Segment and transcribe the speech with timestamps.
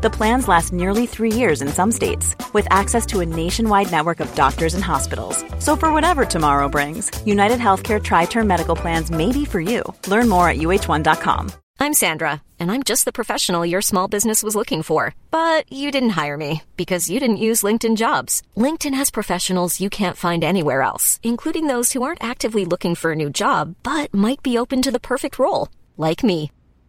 [0.00, 4.20] The plans last nearly three years in some states, with access to a nationwide network
[4.20, 5.44] of doctors and hospitals.
[5.58, 9.82] So, for whatever tomorrow brings, United Healthcare Tri Term Medical Plans may be for you.
[10.06, 11.50] Learn more at uh1.com.
[11.80, 15.16] I'm Sandra, and I'm just the professional your small business was looking for.
[15.32, 18.42] But you didn't hire me because you didn't use LinkedIn jobs.
[18.56, 23.10] LinkedIn has professionals you can't find anywhere else, including those who aren't actively looking for
[23.10, 26.52] a new job but might be open to the perfect role, like me.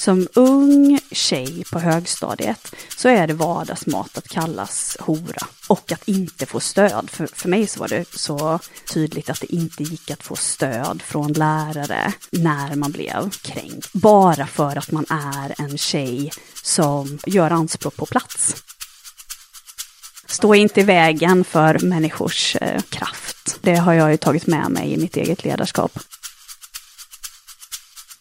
[0.00, 6.46] Som ung tjej på högstadiet så är det vardagsmat att kallas hora och att inte
[6.46, 7.10] få stöd.
[7.10, 8.58] För, för mig så var det så
[8.92, 13.92] tydligt att det inte gick att få stöd från lärare när man blev kränkt.
[13.92, 16.30] Bara för att man är en tjej
[16.62, 18.62] som gör anspråk på plats.
[20.26, 23.58] Stå inte i vägen för människors eh, kraft.
[23.60, 25.98] Det har jag ju tagit med mig i mitt eget ledarskap.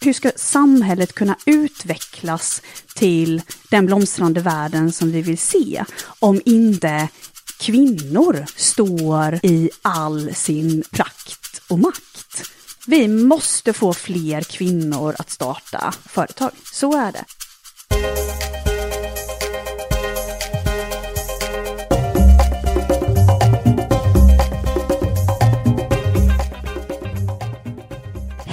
[0.02, 2.62] Hur ska samhället kunna utvecklas
[2.96, 5.84] till den blomstrande världen som vi vill se
[6.20, 7.10] om inte
[7.60, 12.52] kvinnor står i all sin prakt och makt?
[12.88, 16.52] Vi måste få fler kvinnor att starta företag.
[16.72, 17.26] Så är det.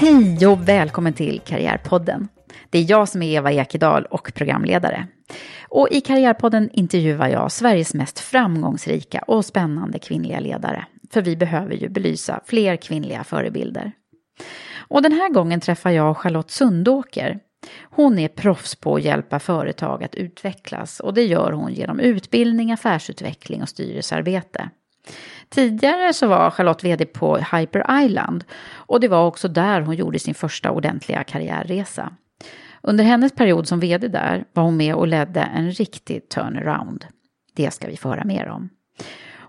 [0.06, 2.28] Hej och välkommen till Karriärpodden.
[2.70, 5.06] Det är jag som är Eva Ekedal och programledare.
[5.68, 10.86] Och i Karriärpodden intervjuar jag Sveriges mest framgångsrika och spännande kvinnliga ledare.
[11.10, 13.92] För vi behöver ju belysa fler kvinnliga förebilder.
[14.78, 17.38] Och den här gången träffar jag Charlotte Sundåker.
[17.82, 22.72] Hon är proffs på att hjälpa företag att utvecklas och det gör hon genom utbildning,
[22.72, 24.70] affärsutveckling och styrelsearbete.
[25.50, 30.18] Tidigare så var Charlotte vd på Hyper Island och det var också där hon gjorde
[30.18, 32.12] sin första ordentliga karriärresa.
[32.82, 37.06] Under hennes period som vd där var hon med och ledde en riktig turnaround.
[37.56, 38.68] Det ska vi få höra mer om.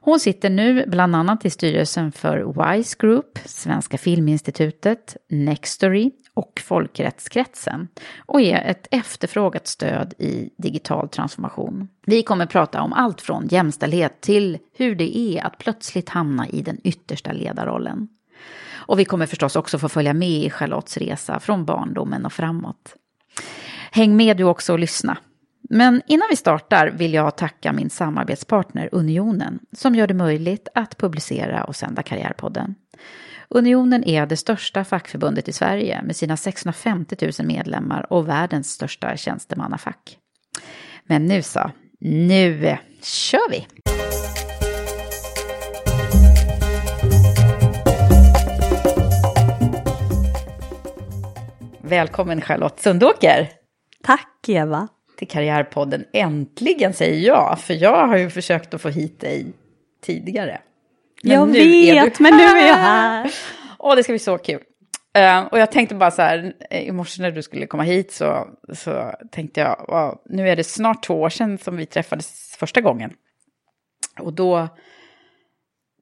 [0.08, 7.88] Hon sitter nu bland annat i styrelsen för WISE Group, Svenska Filminstitutet, Nextory och Folkrättskretsen
[8.26, 11.90] och är ett efterfrågat stöd i digital transformation.
[12.06, 16.62] Vi kommer prata om allt från jämställdhet till hur det är att plötsligt hamna i
[16.62, 18.08] den yttersta ledarrollen.
[18.74, 22.96] Och vi kommer förstås också få följa med i Charlottes resa från barndomen och framåt.
[23.92, 25.18] Häng med du också och lyssna.
[25.70, 30.98] Men innan vi startar vill jag tacka min samarbetspartner Unionen som gör det möjligt att
[30.98, 32.76] publicera och sända Karriärpodden.
[33.50, 39.18] Unionen är det största fackförbundet i Sverige med sina 650 000 medlemmar och världens största
[39.18, 40.18] tjänstemannafack.
[41.04, 43.68] Men nu så, nu kör vi!
[51.82, 53.50] Välkommen Charlotte Sundåker!
[54.04, 54.88] Tack Eva!
[55.18, 56.06] till Karriärpodden.
[56.14, 59.54] Äntligen säger jag, för jag har ju försökt att få hit dig
[60.02, 60.62] tidigare.
[61.24, 63.34] Men jag vet, men nu är jag här.
[63.80, 64.62] Åh, det ska bli så kul.
[65.18, 68.48] Uh, och jag tänkte bara så här, i morse när du skulle komma hit så,
[68.74, 72.82] så tänkte jag, wow, nu är det snart två år sedan som vi träffades första
[72.82, 73.14] gången.
[74.20, 74.68] Och då,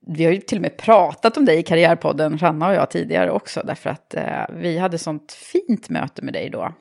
[0.07, 3.31] vi har ju till och med pratat om dig i Karriärpodden, Ranna och jag tidigare
[3.31, 6.73] också, därför att uh, vi hade sånt fint möte med dig då.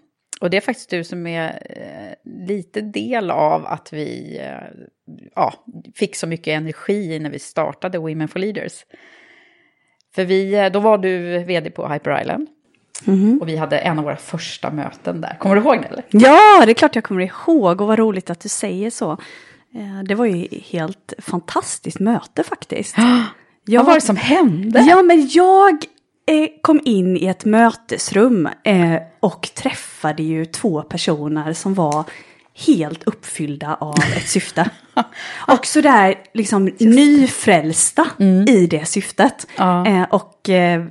[0.44, 4.84] Och det är faktiskt du som är eh, lite del av att vi eh,
[5.34, 5.54] ja,
[5.94, 8.84] fick så mycket energi när vi startade Women for Leaders.
[10.14, 12.48] För vi, eh, då var du vd på Hyper Island.
[13.06, 13.38] Mm.
[13.40, 15.36] Och vi hade en av våra första möten där.
[15.38, 15.88] Kommer du ihåg det?
[15.88, 16.04] Eller?
[16.10, 17.80] Ja, det är klart jag kommer ihåg.
[17.80, 19.16] Och vad roligt att du säger så.
[20.04, 22.96] Det var ju helt fantastiskt möte faktiskt.
[23.66, 24.80] Jag, vad var det som hände?
[24.80, 25.84] Ja, men jag
[26.26, 32.04] Eh, kom in i ett mötesrum eh, och träffade ju två personer som var
[32.56, 34.70] helt uppfyllda av ett syfte.
[35.48, 38.06] och sådär liksom nyfrälsta
[38.48, 39.46] i det syftet.
[39.56, 39.86] Ja.
[39.86, 40.84] Eh, och eh,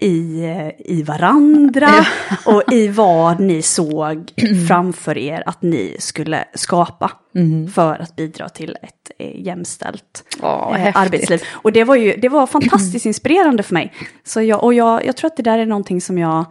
[0.00, 1.90] i, i varandra
[2.44, 4.32] och i vad ni såg
[4.68, 7.10] framför er att ni skulle skapa.
[7.74, 10.24] För att bidra till ett eh, jämställt
[10.72, 10.96] häftigt.
[10.96, 11.42] arbetsliv.
[11.52, 13.92] Och det var ju det var fantastiskt inspirerande för mig.
[14.24, 16.44] Så jag, och jag, jag tror att det där är någonting som jag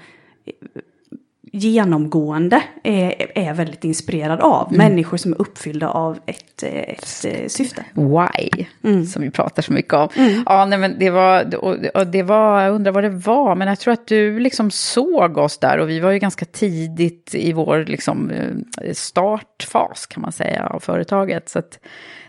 [1.56, 4.74] genomgående är, är väldigt inspirerad av.
[4.74, 7.86] Människor som är uppfyllda av ett, ett, eh, syfte.
[7.94, 9.06] Why, Mm.
[9.06, 10.08] som vi pratar så mycket om.
[10.46, 13.68] Ja, nej, men det var, och, och det var, jag undrar vad det var, men
[13.68, 17.54] jag tror att du liksom såg oss där och vi var ju ganska tidigt i
[17.54, 21.50] vår liksom, eh, startfas kan man säga av företaget.
[21.50, 21.80] Så att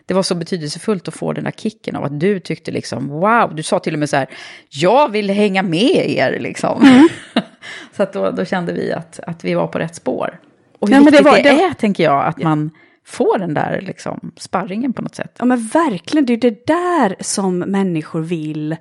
[0.06, 3.54] det var så betydelsefullt att få den där kicken av att du tyckte liksom wow,
[3.54, 4.28] du sa till och med så här,
[4.68, 6.82] jag vill hänga med er liksom.
[6.82, 7.08] Mm.
[7.92, 10.40] så att då, då kände vi att, att vi var på rätt spår.
[10.78, 12.70] Och hur Ja, men det viktigt det, var- det- är, tänker jag, att man
[13.06, 15.36] får den där liksom, sparringen på något sätt.
[15.38, 18.72] Ja men verkligen, det är det där som människor vill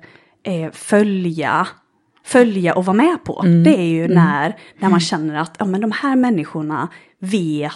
[0.42, 1.66] eh, följa.
[2.26, 3.42] Följa och vara med på.
[3.64, 6.88] Det är ju när, när man känner att ja, men de här människorna
[7.18, 7.72] vet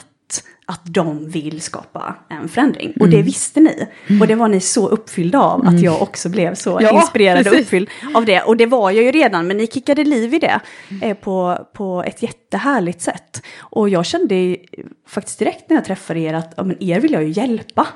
[0.66, 2.94] att de vill skapa en förändring.
[3.00, 3.86] Och det visste ni.
[4.20, 7.44] Och det var ni så uppfyllda av att jag också blev så Ja, inspirerad och
[7.44, 7.60] precis.
[7.60, 8.42] uppfylld av det.
[8.42, 10.60] Och det var jag ju redan, men ni kickade liv i det
[11.02, 13.42] eh, på, på ett jättehärligt sätt.
[13.58, 14.56] Och jag kände
[15.08, 17.86] faktiskt direkt när jag träffade er att ja, men er vill jag ju hjälpa.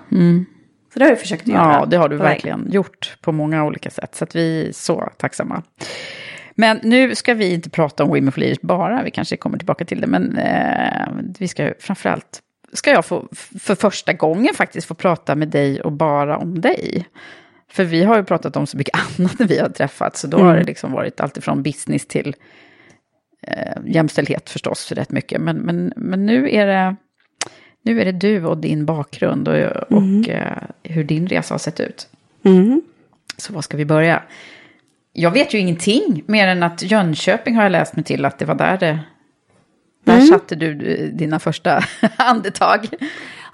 [0.92, 1.72] Så det har jag försökt göra.
[1.80, 4.14] Ja, det har du verkligen gjort på många olika sätt.
[4.14, 5.62] Så att vi är så tacksamma.
[6.54, 9.84] Men nu ska vi inte prata om Women for Leaders bara, vi kanske kommer tillbaka
[9.84, 10.06] till det.
[10.06, 11.08] Men eh,
[11.38, 13.28] vi ska framförallt, ska jag få
[13.60, 17.06] för första gången faktiskt få prata med dig och bara om dig.
[17.68, 20.20] För vi har ju pratat om så mycket annat när vi har träffats.
[20.20, 22.36] Så då har det liksom varit allt ifrån business till
[23.46, 25.40] eh, jämställdhet förstås, rätt mycket.
[25.40, 26.96] Men, men, men nu är det...
[27.84, 29.54] Nu är det du och din bakgrund och,
[29.92, 32.08] och eh, hur din resa har sett ut.
[32.44, 32.82] Mm.
[33.36, 34.22] Så var ska vi börja?
[35.12, 38.44] Jag vet ju ingenting mer än att Jönköping har jag läst mig till att det
[38.44, 38.98] var där det...
[40.04, 41.84] Där satte du eh, dina första
[42.16, 42.88] andetag.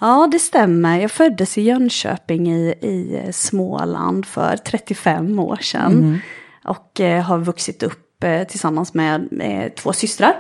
[0.01, 1.01] Ja, det stämmer.
[1.01, 6.21] Jag föddes i Jönköping i, i Småland för 35 år sedan.
[6.65, 10.35] Och eh, har vuxit upp eh, tillsammans med eh, två systrar.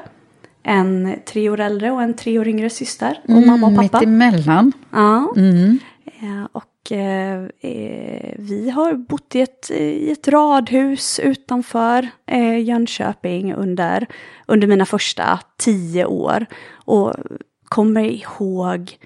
[0.62, 3.20] En tre år äldre och en tre år yngre syster.
[3.28, 3.98] Och mamma och pappa.
[3.98, 4.72] Mitt emellan.
[4.92, 5.32] Ja.
[6.06, 13.54] Eh, Och eh, eh, vi har bott i ett, i ett radhus utanför eh, Jönköping
[13.54, 14.06] under,
[14.46, 16.46] under mina första tio år.
[16.70, 17.14] Och
[17.64, 18.98] kommer ihåg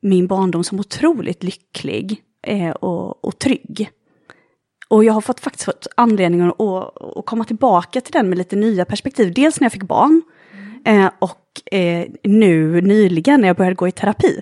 [0.00, 3.90] min barndom som otroligt lycklig eh, och, och trygg.
[4.88, 8.56] Och jag har fått, faktiskt fått anledning att, att, komma tillbaka till den med lite
[8.56, 9.34] nya perspektiv.
[9.34, 10.22] Dels när jag fick barn
[10.84, 14.40] eh, och eh, nu nyligen när jag började gå i terapi.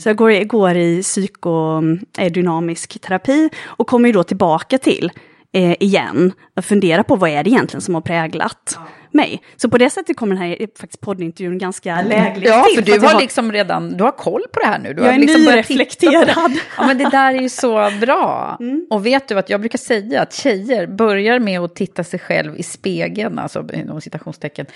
[0.00, 5.12] Så jag går, går i psykodynamisk terapi och kommer ju då tillbaka till
[5.52, 8.78] eh, igen och fundera på vad är det egentligen som har präglat
[9.12, 9.42] mig.
[9.56, 12.74] Så på det sättet kommer den här eh, faktiskt poddintervjun ganska lägligt Ja, till.
[12.74, 14.94] för du att jag har liksom redan, du har koll på det här nu.
[14.94, 16.52] Du Jag har är liksom nyreflekterad.
[16.76, 18.58] Ja, men det där är ju så bra.
[18.90, 22.56] Och vet du att jag brukar säga att tjejer börjar med att titta sig själv
[22.56, 24.66] i spegeln, alltså inom citationstecken,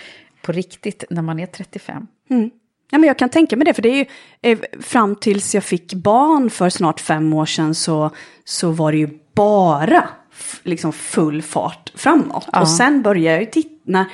[0.43, 2.07] på riktigt när man är 35.
[2.95, 4.07] Ja, men jag kan tänka mig det, för det är ju
[4.43, 8.11] eh, fram tills jag fick barn för snart fem år sedan så,
[8.45, 10.09] så var det ju bara
[10.63, 12.49] liksom full fart framåt.
[12.61, 14.07] Och sen började jag ju titta,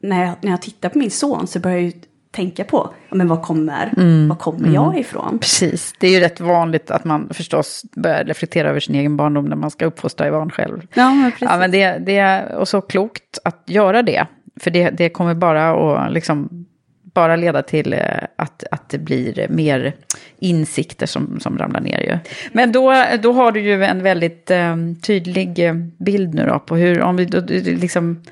[0.00, 1.92] när, jag, när jag tittar på min son så börjar jag ju
[2.30, 3.92] tänka på, ja, men var kommer,
[4.28, 5.38] var kommer jag ifrån?
[5.38, 9.44] Precis, det är ju rätt vanligt att man förstås börjar reflektera över sin egen barndom
[9.44, 10.86] när man ska uppfostra barn själv.
[10.94, 11.48] Ja, men precis.
[11.50, 14.26] Ja, men det, det är och så klokt att göra det.
[14.60, 16.66] För det, det kommer bara att liksom,
[17.14, 18.00] bara leda till eh,
[18.36, 19.92] att, att det blir mer
[20.38, 22.18] insikter som, som ramlar ner ju.
[22.52, 26.76] Men då, då har du ju en väldigt eh, tydlig eh, bild nu då på
[26.76, 28.22] hur, om vi då, liksom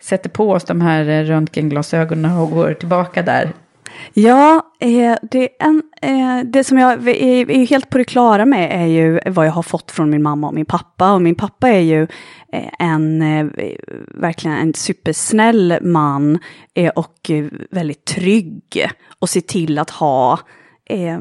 [0.00, 3.52] sätter på oss de här eh, röntgenglasögonen och går tillbaka där.
[4.12, 8.86] Ja, eh, det, en, eh, det som jag är, helt på det klara med är
[8.86, 11.12] ju vad jag har fått från min mamma och min pappa.
[11.12, 12.02] Och min pappa är ju
[12.52, 13.20] eh, en,
[14.14, 16.38] verkligen en supersnäll man
[16.94, 17.30] och
[17.70, 18.88] väldigt trygg.
[19.18, 20.38] Och ser till att ha
[20.90, 21.18] eh,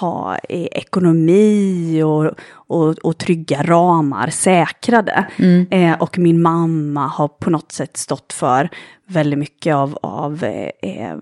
[0.00, 5.26] ha eh, ekonomi och, och, och trygga ramar säkrade.
[5.70, 8.70] Eh, och min mamma har på något sätt stått för
[9.08, 11.16] väldigt mycket av, av eh, eh,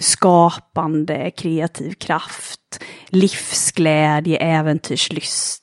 [0.00, 5.62] skapande, kreativ kraft, livsglädje, äventyrslyst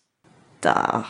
[0.62, 1.04] Ja.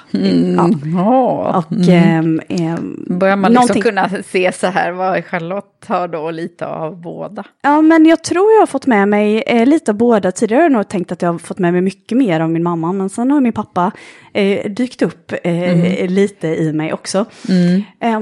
[0.95, 1.57] Ja.
[1.57, 6.31] Och, ehm, ehm, Börjar man liksom någonting- kunna se så här vad Charlotte har då
[6.31, 7.43] lite av båda?
[7.61, 10.31] Ja, men jag tror jag har fått med mig eh, lite av båda.
[10.31, 12.63] Tidigare har jag nog tänkt att jag har fått med mig mycket mer av min
[12.63, 13.91] mamma, men sen har min pappa
[14.33, 17.25] eh, dykt upp eh, lite i mig också.
[17.99, 18.19] Eh,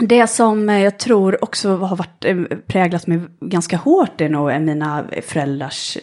[0.00, 2.36] det som eh, jag tror också har varit, eh,
[2.66, 5.98] präglat mig ganska hårt är nog eh, mina föräldrars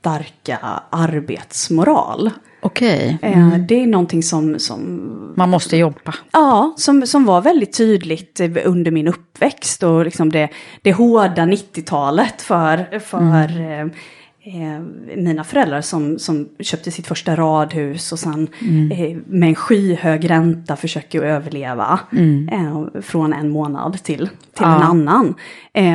[0.00, 0.58] starka
[0.90, 2.30] arbetsmoral.
[2.60, 6.14] Okej, Eh, Det är någonting som, som man måste jobba.
[6.32, 10.48] Ja, som, som var väldigt tydligt eh, under min uppväxt och liksom det,
[10.82, 14.80] det hårda 90-talet för, för eh, eh,
[15.16, 18.48] mina föräldrar som, som köpte sitt första radhus och sen
[18.92, 22.00] eh, med en skyhög ränta försöker överleva
[22.52, 25.34] eh, från en månad till, till en annan.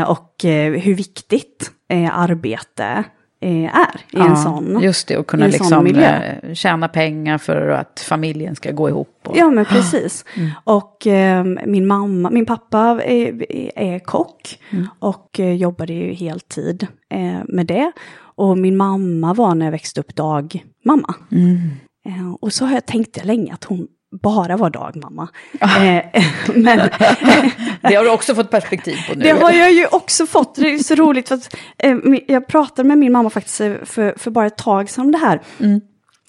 [0.08, 0.36] Och
[0.82, 1.72] hur viktigt
[2.12, 3.04] arbete
[3.42, 6.38] är i en sån Just det, och kunna liksom miljö.
[6.44, 9.20] eh, tjäna pengar för att familjen ska gå ihop.
[9.28, 9.38] Och...
[9.38, 10.26] Ja, men precis.
[10.64, 13.46] Och eh, min mamma, min pappa är,
[13.80, 14.60] är kock
[15.00, 17.92] och eh, jobbade ju heltid eh, med det.
[18.36, 21.16] Och min mamma var när jag växte upp dagmamma.
[22.06, 25.28] Eh, och så har jag tänkt jag länge att hon bara var dagmamma.
[25.62, 26.24] Eh,
[26.56, 26.78] men
[27.82, 29.24] Det har du också fått perspektiv på nu.
[29.24, 30.56] det har jag ju också fått.
[30.56, 34.14] Det är så roligt för att eh, jag pratade med min mamma faktiskt eh, för,
[34.18, 35.42] för bara ett tag sedan om det här.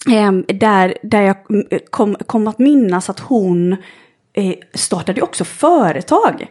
[0.07, 3.77] Eh, där, där jag mm, kom, kom att minnas att hon
[4.73, 6.47] startade också företag.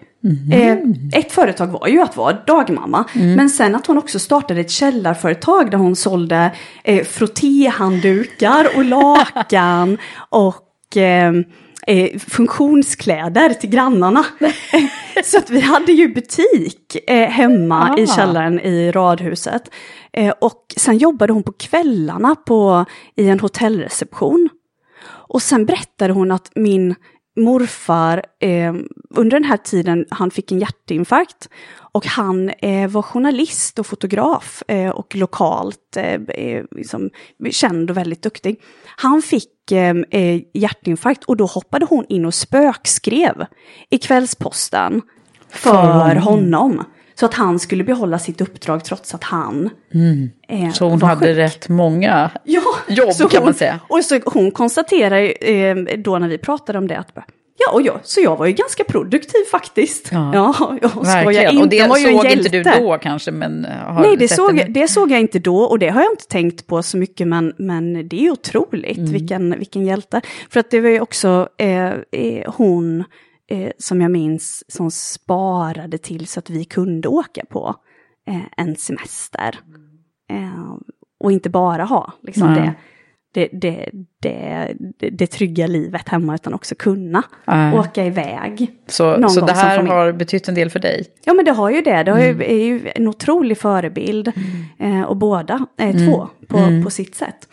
[0.53, 0.79] Eh,
[1.13, 3.05] ett företag var ju att vara dagmamma.
[3.15, 6.51] Men sen att hon också startade ett källarföretag där hon sålde
[6.85, 9.99] eh, frottéhanddukar och lakan
[10.29, 11.33] och eh,
[11.87, 14.25] eh, funktionskläder till grannarna.
[15.25, 18.17] Så att vi hade ju butik eh, hemma i Ah.
[18.17, 19.63] källaren i radhuset.
[20.13, 22.85] Eh, och sen jobbade hon på kvällarna på,
[23.17, 24.49] i en hotellreception.
[25.29, 26.95] Och sen berättade hon att min
[27.37, 28.75] morfar eh,
[29.11, 31.49] under den här tiden, han fick en hjärtinfarkt.
[31.75, 37.11] Och han eh, var journalist och fotograf eh, och lokalt eh, eh, liksom,
[37.51, 38.61] känd och väldigt duktig.
[38.97, 43.47] Han fick eh, hjärtinfarkt och då hoppade hon in och spökskrev
[43.91, 45.03] i Kvällsposten
[45.49, 46.85] för honom.
[47.23, 49.71] Så att han skulle behålla sitt uppdrag trots att han
[50.49, 51.37] eh, Så hon hade sjuk.
[51.37, 53.81] rätt många Ja, jobb så kan hon, man säga.
[53.89, 57.09] Och så hon konstaterar eh, då när vi pratade om det att
[57.67, 60.09] ja, och jag, så jag var ju ganska produktiv faktiskt.
[60.13, 60.31] Ja.
[60.35, 61.51] Ja, jag skojar Verkligen.
[61.51, 64.59] inte, Och det var ju såg inte du då kanske, men eh, Nej, det såg,
[64.59, 64.73] en...
[64.73, 67.53] det såg jag inte då och det har jag inte tänkt på så mycket, men,
[67.59, 69.13] men det är otroligt Mm.
[69.13, 70.21] vilken, vilken hjälte.
[70.51, 73.05] För att det var ju också eh, eh, hon,
[73.53, 77.75] eh, som jag minns, som sparade till så att vi kunde åka på
[78.29, 79.59] eh, en semester.
[80.31, 80.77] Eh,
[81.21, 82.73] och inte bara ha liksom Nej.
[83.35, 83.91] det, det,
[84.21, 87.79] det, det, det, trygga livet hemma, utan också kunna Nej.
[87.79, 88.71] åka iväg.
[88.87, 91.07] Så, så det här har betytt en del för dig?
[91.25, 94.33] Ja men det har ju det, det har ju, är ju en otrolig förebild.
[94.79, 97.49] Eh, och båda är två på, på sitt sätt.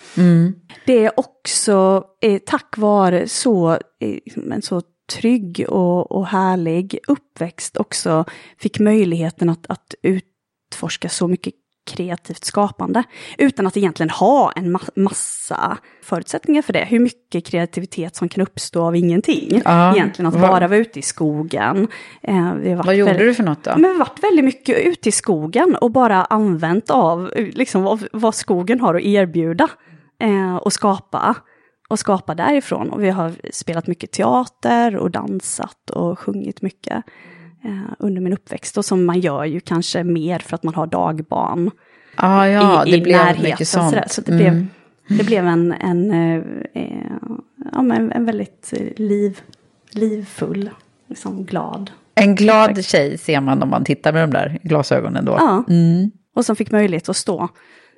[0.86, 8.26] Det är också eh, tack vare så, eh, så trygg och, och härlig uppväxt också
[8.58, 11.54] fick möjligheten att, att utforska så mycket
[11.92, 13.04] kreativt skapande.
[13.38, 16.86] Utan att egentligen ha en ma- massa förutsättningar för det.
[16.86, 19.62] Hur mycket kreativitet som kan uppstå av ingenting.
[19.66, 19.96] Ja.
[19.96, 21.88] Egentligen att Vad- bara vara ute i skogen.
[22.22, 23.72] Eh, vi Vad gjorde väldigt- du för något då?
[23.72, 28.08] men vi har varit väldigt mycket ute i skogen och bara använt av liksom, vad,
[28.12, 29.68] vad skogen har att erbjuda.
[30.22, 31.36] Eh, och skapa.
[31.90, 32.90] Och skapa därifrån.
[32.90, 37.04] Och vi har spelat mycket teater och dansat och sjungit mycket
[37.64, 38.78] eh, under min uppväxt.
[38.78, 41.72] Och som man gör ju kanske mer för att man har dagbarn
[42.16, 43.44] Ah, ja, i, det i blev närheten.
[43.44, 43.90] mycket sånt.
[43.90, 44.06] sådär.
[44.10, 44.40] Så det, Mm.
[44.40, 46.44] blev, det blev en, en, eh,
[46.84, 47.12] eh,
[47.74, 49.40] ja, men en väldigt eh, liv,
[49.92, 50.70] livfull,
[51.08, 55.32] liksom glad En glad tjej ser man om man tittar med de där glasögonen då.
[55.40, 55.64] Ja.
[56.36, 57.50] Och som fick möjlighet att stå,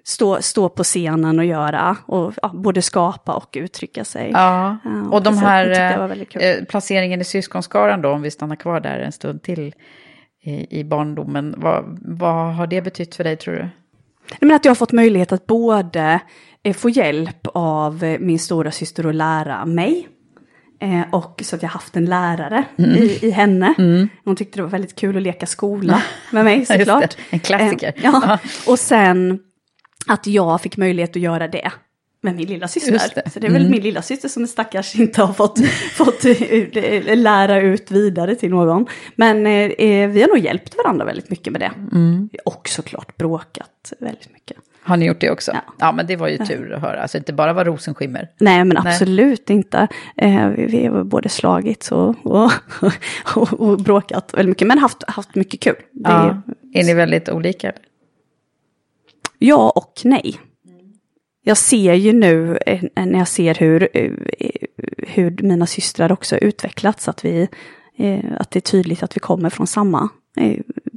[0.04, 4.30] stå, stå på scenen och göra, och ja, både skapa och uttrycka sig.
[4.34, 6.42] Ja, Ja, och de här jag var väldigt kul.
[6.44, 9.74] eh, placeringen i syskonskaran då, om vi stannar kvar där en stund till
[10.44, 13.70] i, i barndomen, vad, vad har det betytt för dig tror du?
[14.42, 16.20] Men att jag har fått möjlighet att både
[16.64, 20.08] eh, få hjälp av eh, min stora syster att lära mig.
[20.82, 22.92] Eh, och så att jag haft en lärare Mm.
[22.92, 23.74] i, i henne.
[24.26, 27.18] Hon tyckte det var väldigt kul att leka skola med mig såklart.
[27.30, 27.94] en klassiker.
[27.98, 28.38] Eh, ja.
[28.68, 29.40] Och sen
[30.08, 31.72] att jag fick möjlighet att göra det.
[32.24, 33.02] med min lilla syster.
[33.16, 33.30] Det.
[33.32, 33.72] Så det är väl Mm.
[33.72, 35.60] min lilla syster som stackars inte har fått,
[35.94, 38.86] fått eh, lära ut vidare till någon.
[39.16, 41.72] Men eh, eh, vi har nog hjälpt varandra väldigt mycket med det.
[41.92, 42.30] Mm.
[42.46, 44.58] Och såklart bråkat väldigt mycket.
[44.84, 45.52] Har ni gjort det också?
[45.54, 45.92] Ja, Ja.
[45.92, 47.02] men det var ju tur att höra.
[47.02, 48.28] Alltså inte bara var rosenskimmer.
[48.40, 48.94] Nej, men Nej.
[48.94, 49.88] absolut inte.
[50.18, 52.52] Eh, vi, vi har både slagits och, och,
[53.36, 54.68] och, och bråkat väldigt mycket.
[54.68, 55.76] Men haft, haft mycket kul.
[55.92, 56.42] Det, Ja.
[56.74, 57.72] Är ni väldigt olika?
[59.44, 60.40] Ja och nej.
[61.44, 64.12] Jag ser ju nu eh, när jag ser hur, eh,
[64.98, 67.48] hur mina systrar också utvecklats, att, vi,
[67.98, 70.10] eh, att det är tydligt att vi kommer från samma,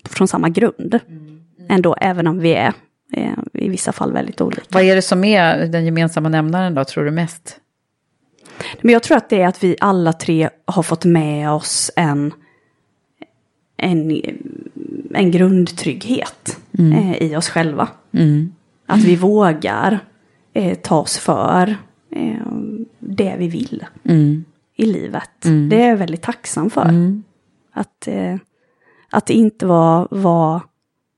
[0.05, 1.01] från samma grund.
[1.69, 2.73] Ändå, även om vi är
[3.53, 4.63] i vissa fall väldigt olika.
[4.69, 7.61] Vad är det som är den gemensamma nämnaren då, tror du mest?
[8.81, 12.33] Men jag tror att det är att vi alla tre har fått med oss en,
[13.77, 14.23] en,
[15.15, 17.89] en grundtrygghet eh, i oss själva.
[18.87, 19.99] Att vi vågar
[20.53, 21.77] eh, ta oss för
[22.11, 22.47] eh,
[22.99, 23.85] det vi vill
[24.77, 25.31] i livet.
[25.71, 26.81] Det är jag väldigt tacksam för.
[27.73, 28.37] Att, eh,
[29.11, 30.61] att inte vara var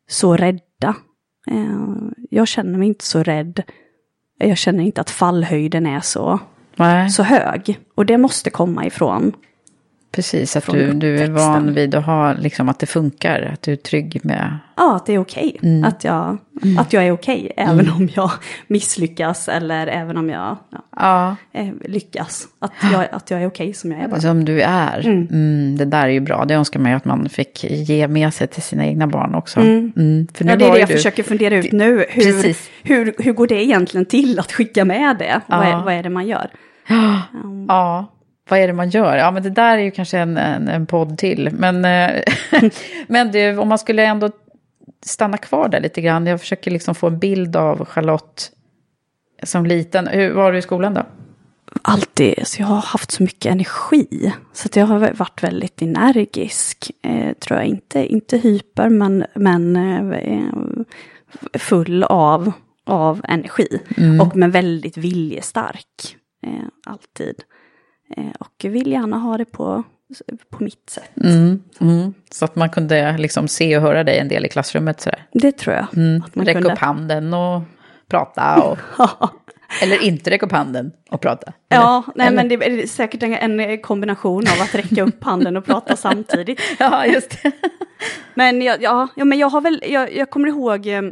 [0.08, 0.94] så rädda.
[1.50, 1.80] Eh,
[2.30, 3.62] jag känner mig inte så rädd.
[4.38, 6.38] Jag känner inte att fallhöjden är så
[6.76, 7.78] Nej, så hög.
[7.94, 9.32] Och det måste komma ifrån.
[10.16, 10.56] Precis.
[10.56, 13.50] Att du, du är van vid att ha, liksom, att det funkar.
[13.52, 14.58] Att du är trygg med...
[14.76, 15.56] Ja, att det är okej.
[15.85, 16.38] Att, jag,
[16.78, 18.30] att jag är okej, även om jag
[18.66, 22.44] misslyckas eller även om jag ja, Ja, eh, lyckas.
[22.58, 24.20] Att jag, att jag är okej som jag är bara.
[24.20, 25.06] som du är.
[25.06, 25.76] Mm.
[25.76, 26.44] det där är ju bra.
[26.44, 29.61] Det önskar man ju att man fick ge med sig till sina egna barn också.
[29.61, 30.26] Mm.
[30.35, 32.04] För nu Ja, det är det jag du- försöker fundera ut nu.
[32.08, 32.70] Hur, Precis.
[32.82, 35.40] hur, hur går det egentligen till att skicka med det?
[35.46, 35.64] Vad, Ja.
[35.80, 36.50] är, vad är det man gör?
[37.68, 38.12] Ja,
[38.48, 39.16] vad är det man gör?
[39.16, 41.50] Ja, men det där är ju kanske en, en, en podd till.
[41.52, 42.22] Men, eh,
[43.06, 44.30] men du, om man skulle ändå
[45.04, 46.26] stanna kvar där lite grann.
[46.26, 48.50] Jag försöker liksom få en bild av Charlotte
[49.42, 50.06] som liten.
[50.06, 51.02] Hur var du i skolan då?
[51.82, 54.32] alltid, så jag har haft så mycket energi.
[54.52, 56.90] Så jag har varit väldigt energisk.
[57.02, 59.76] Eh, tror jag inte, inte hyper men, men
[60.12, 60.52] eh,
[61.58, 62.52] full av,
[62.84, 63.80] av energi.
[64.20, 66.16] Och men väldigt viljestark.
[66.42, 67.34] Eh, alltid.
[68.16, 69.82] Eh, och vill gärna ha det på,
[70.50, 71.10] på mitt sätt.
[71.80, 72.14] Mm.
[72.30, 75.26] Så att man kunde liksom se och höra dig en del i klassrummet sådär.
[75.32, 75.84] Det tror jag.
[76.25, 76.73] Att man Räcka kunde.
[76.73, 77.62] upp handen och
[78.08, 78.62] prata.
[78.62, 78.78] Och,
[79.82, 81.52] eller inte räcka upp handen och prata.
[81.69, 82.36] Ja, nej, Eller?
[82.36, 86.60] men det är säkert en, kombination av att räcka upp handen och prata samtidigt.
[86.78, 87.52] Ja, just det.
[88.34, 91.02] Men jag, ja, ja, men jag har väl, jag, jag kommer ihåg eh,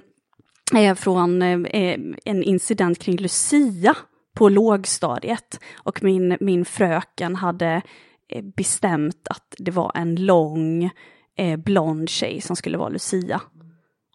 [0.83, 3.97] eh, från eh, en incident kring Lucia
[4.35, 5.61] på lågstadiet.
[5.77, 7.83] Och min, min fröken hade
[8.29, 10.91] eh, bestämt att det var en lång
[11.39, 13.41] eh, blond tjej som skulle vara Lucia.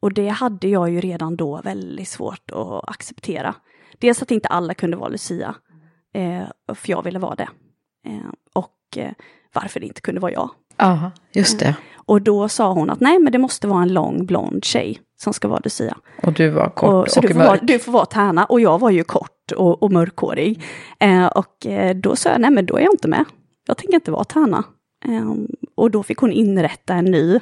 [0.02, 3.56] Och det hade jag ju redan då väldigt svårt att acceptera.
[4.00, 5.56] Dels att inte alla kunde vara Lucia,
[6.14, 6.44] eh,
[6.76, 7.50] för jag ville vara det.
[8.06, 9.12] Eh, och eh,
[9.54, 10.50] varför det inte kunde vara jag.
[10.78, 11.76] Ja, just det.
[12.06, 15.34] Och då sa hon att nej, men det måste vara en lång blond tjej som
[15.34, 15.98] ska vara Lucia.
[16.24, 17.48] Och du var kort och, Och, så du får, mörk.
[17.48, 18.46] vara, du får vara Tärna.
[18.46, 20.64] Och jag var ju kort och, och mörkhårig.
[21.00, 23.26] Eh, och eh, då sa jag, nej men då är jag inte med.
[23.68, 24.64] Jag tänker inte vara Tärna.
[25.06, 25.34] Eh,
[25.76, 27.36] och då fick hon inrätta en ny,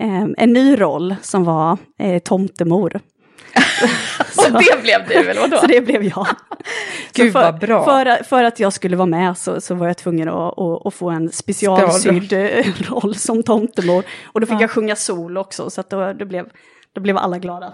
[0.00, 3.00] eh, en ny roll som var eh, tomtemor.
[4.36, 5.56] Och det blev du, eller vadå?
[5.60, 6.26] Så det blev jag.
[7.12, 7.84] Gud, Så för, vad bra.
[7.84, 10.94] För, för att jag skulle vara med så, så var jag tvungen att, att, att
[10.94, 14.04] få en specialsydd eh, roll som tomtemor.
[14.24, 16.48] Och då fick jag sjunga sol också, så att då, då, blev,
[16.92, 17.72] då blev alla glada.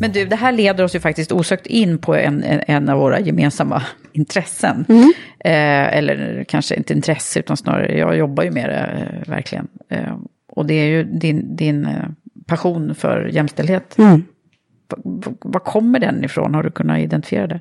[0.00, 2.98] Men du, det här leder oss ju faktiskt osökt in på en, en, en av
[2.98, 4.84] våra gemensamma intressen.
[4.88, 5.12] Mm.
[5.38, 9.68] Eh, eller kanske inte intresse, utan snarare, jag jobbar ju med det eh, verkligen.
[9.88, 10.16] Eh,
[10.48, 12.04] och det är ju din, din eh,
[12.46, 13.98] passion för jämställdhet.
[13.98, 14.24] Mm.
[14.88, 16.54] Var, var kommer den ifrån?
[16.54, 17.60] Har du kunnat identifiera det?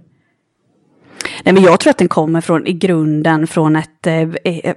[1.44, 4.76] Nej, men jag tror att den kommer från, i grunden från ett, eh, eh,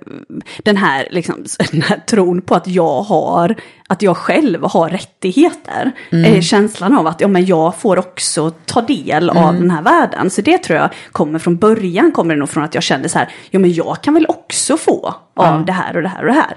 [0.62, 3.54] den, här, liksom, den här tron på att jag har,
[3.88, 5.92] att jag själv har rättigheter.
[6.10, 10.30] Eh, känslan av att ja, men jag får också ta del av den här världen.
[10.30, 13.18] Så det tror jag kommer från början, kommer det nog från att jag kände så
[13.18, 16.26] här, ja men jag kan väl också få av det här och det här och
[16.26, 16.56] det här.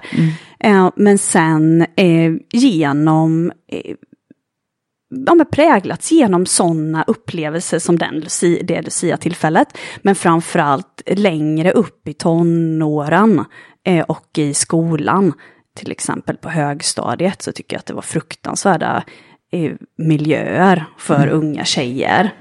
[0.60, 3.52] Eh, men sen eh, genom
[5.10, 8.26] ja, men präglats genom sådana upplevelser som den,
[8.64, 9.78] det Lucia-tillfället.
[10.02, 13.46] Men framförallt längre upp i tonåren
[13.86, 15.34] eh, och i skolan.
[15.76, 19.04] Till exempel på högstadiet så tycker jag att det var fruktansvärda
[19.52, 22.34] eh, miljöer för unga tjejer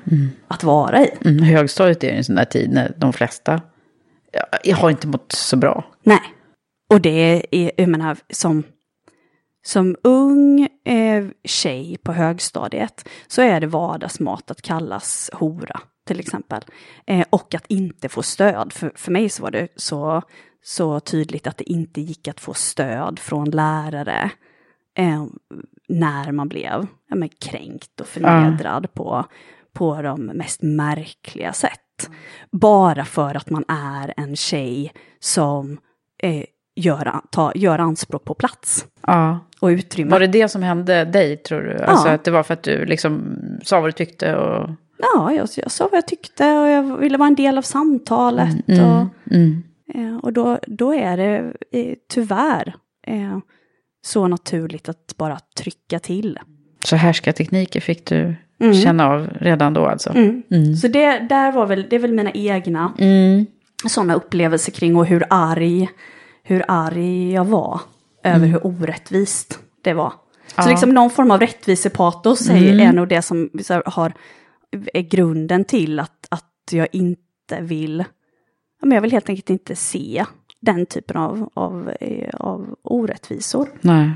[0.49, 1.11] att vara i.
[1.25, 3.61] Mm, högstadiet är en sån där tid när de flesta
[4.33, 5.85] ja, jag har inte mått så bra.
[6.03, 6.21] Nej.
[6.91, 8.63] Och det är, jag menar, som,
[9.69, 16.63] som ung eh, tjej på högstadiet så är det vardagsmat att kallas hora till exempel.
[17.07, 18.73] Eh, och att inte få stöd.
[18.73, 20.23] För, för mig så var det så,
[20.63, 24.31] så tydligt att det inte gick att få stöd från lärare
[24.95, 25.27] eh,
[25.89, 29.25] när man blev ja, men, kränkt och förnedrad på,
[29.73, 32.11] på de mest märkliga sätt.
[32.51, 35.79] Bara för att man är en tjej som
[36.23, 36.45] eh,
[36.81, 39.39] gör, ta, gör anspråk på plats Ja.
[39.61, 40.11] och utrymme.
[40.11, 41.79] Var det det som hände dig, tror du?
[41.85, 44.71] Alltså att det var för att du liksom sa vad du tyckte och...
[45.15, 48.57] Ja, jag, jag sa vad jag tyckte och jag ville vara en del av samtalet.
[48.69, 49.63] och Mm.
[49.95, 52.75] eh, och då, då är det eh, tyvärr
[53.07, 53.39] eh,
[54.07, 56.39] så naturligt att bara trycka till.
[56.85, 58.75] Så härskartekniker fick du Mm.
[58.75, 60.13] känna av redan då alltså?
[60.81, 63.47] Så det, där var väl, det är väl mina egna Mm.
[63.89, 65.89] sådana upplevelser kring och hur arg,
[66.49, 67.81] hur arg jag var
[68.25, 70.13] över hur orättvist det var.
[70.65, 74.13] Så liksom någon form av rättvisepatos är, är nog det som här, har,
[74.95, 78.05] är grunden till att, att jag inte vill,
[78.81, 80.25] ja, men jag vill helt enkelt inte se
[80.61, 83.69] den typen av, av, eh, av orättvisor.
[83.81, 84.11] Nej.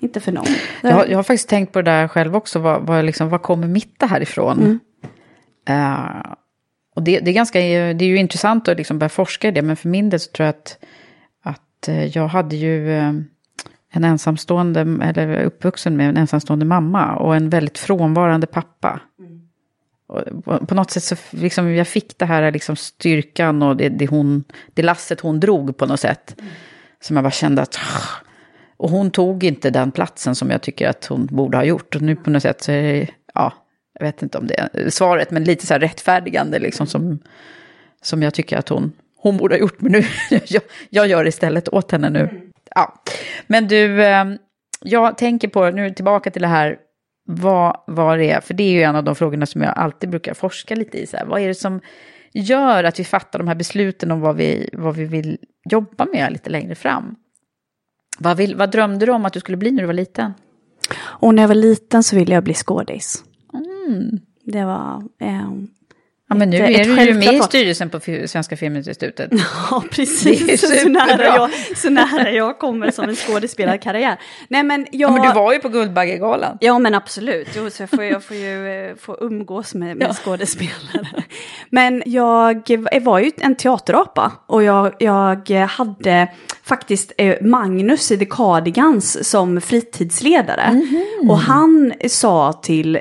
[0.00, 0.46] Inte för någon.
[0.82, 2.58] Jag, har- jag har faktiskt tänkt på det där själv också.
[2.58, 4.80] Vad, vad, liksom, vad kommer mitt det härifrån?
[5.68, 6.32] Eh,
[6.96, 9.62] och det, det, är ganska, det är ju intressant att liksom börja forska i det.
[9.62, 10.78] Men för min del så tror jag att,
[11.80, 13.12] att eh, jag hade ju eh,
[13.92, 17.16] en ensamstående, eller uppvuxen med en ensamstående mamma.
[17.16, 19.00] Och en väldigt frånvarande pappa.
[20.06, 24.06] Och på- något sätt så liksom jag fick det här liksom styrkan och det, det,
[24.06, 26.40] hon, det lasset hon drog på något sätt.
[27.00, 27.76] Som jag bara kände att...
[27.76, 28.26] Ah.
[28.76, 31.96] Och hon tog inte den platsen som jag tycker att hon borde ha gjort.
[31.96, 33.52] Och nu på något sätt så är det, ja,
[33.98, 37.18] jag vet inte om det är svaret, men lite så här rättfärdigande liksom som,
[38.02, 39.80] som jag tycker att hon, hon borde ha gjort.
[39.80, 40.04] Men nu,
[40.46, 42.50] jag, jag gör istället åt henne nu.
[42.74, 43.02] Ja.
[43.46, 44.24] Men du, eh,
[44.80, 46.78] jag tänker på, nu tillbaka till det här,
[47.26, 50.10] vad, vad det är, för det är ju en av de frågorna som jag alltid
[50.10, 51.06] brukar forska lite i.
[51.06, 51.80] Så här, vad är det som
[52.32, 55.38] gör att vi fattar de här besluten om vad vi, vad vi vill
[55.70, 57.16] jobba med lite längre fram?
[58.18, 60.32] Vad, vill, vad drömde du om att du skulle bli när du var liten?
[61.00, 63.24] Och när jag var liten så ville jag bli skådis.
[64.44, 65.02] Det var...
[65.20, 65.68] ehm,
[66.30, 69.30] Ja, men nu ett- är du ju med i styrelsen på Svenska Filminstitutet.
[69.70, 70.60] Ja, precis.
[70.82, 74.20] Så nära, jag, så nära jag kommer som en skådespelarkarriär.
[74.48, 75.10] Nej, men jag...
[75.10, 76.56] Ja, men du var ju på Guldbaggegalan.
[76.60, 77.48] Ja, men absolut.
[77.56, 81.22] Jo, så jag får, jag får ju eh, få umgås med, med skådespelare.
[81.70, 82.62] Men jag
[83.02, 86.28] var ju en teaterapa och jag, jag hade
[86.62, 90.82] faktiskt eh, Magnus i The Cardigans som fritidsledare.
[91.28, 92.98] Och han sa till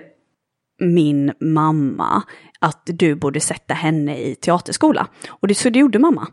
[0.82, 2.24] min mamma
[2.60, 5.08] att du borde sätta henne i teaterskola.
[5.30, 6.28] Och det, så det gjorde mamma.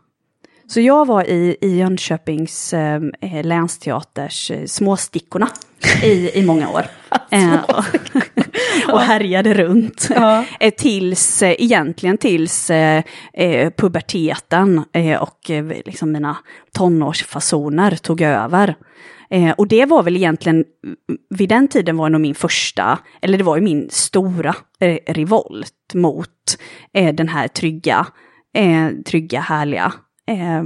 [0.69, 5.49] Så jag var i, i Jönköpings eh, eh, länsteaters eh, Småstickorna
[6.03, 6.85] i, i många år.
[7.29, 7.83] Eh, och,
[8.93, 10.09] och härjade runt.
[10.59, 15.51] Eh, tills, eh, egentligen tills eh, eh, puberteten eh, och
[15.85, 16.37] liksom mina
[16.71, 18.75] tonårsfasoner tog över.
[19.29, 20.65] Eh, och det var väl egentligen,
[21.29, 25.93] vid den tiden var nog min första, eller det var ju min stora eh, revolt
[25.93, 26.57] mot
[26.93, 28.07] eh, den här trygga,
[28.53, 29.93] eh, trygga, härliga,
[30.27, 30.63] eh,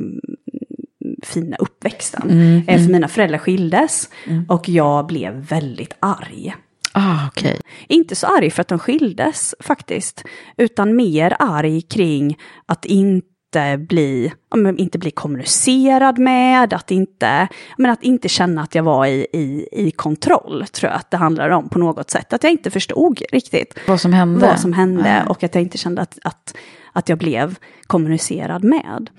[1.24, 2.30] fina uppväxten.
[2.67, 4.10] Eh, för mina föräldrar skildes
[4.47, 6.56] och jag blev väldigt arg.
[6.93, 7.60] Ah, okej.
[7.88, 10.24] Inte så arg för att de skildes faktiskt,
[10.58, 13.31] utan mer arg kring att inte
[13.80, 18.84] bli, ja, men inte bli kommunicerad med, att inte, men att inte känna att jag
[18.84, 22.34] var i, i, i kontroll, tror jag att det handlar om på något sätt.
[22.34, 24.48] Att jag inte förstod riktigt Vad som hände.
[24.48, 26.56] vad som hände och att jag inte kände att, att,
[26.94, 29.10] att jag blev kommunicerad med.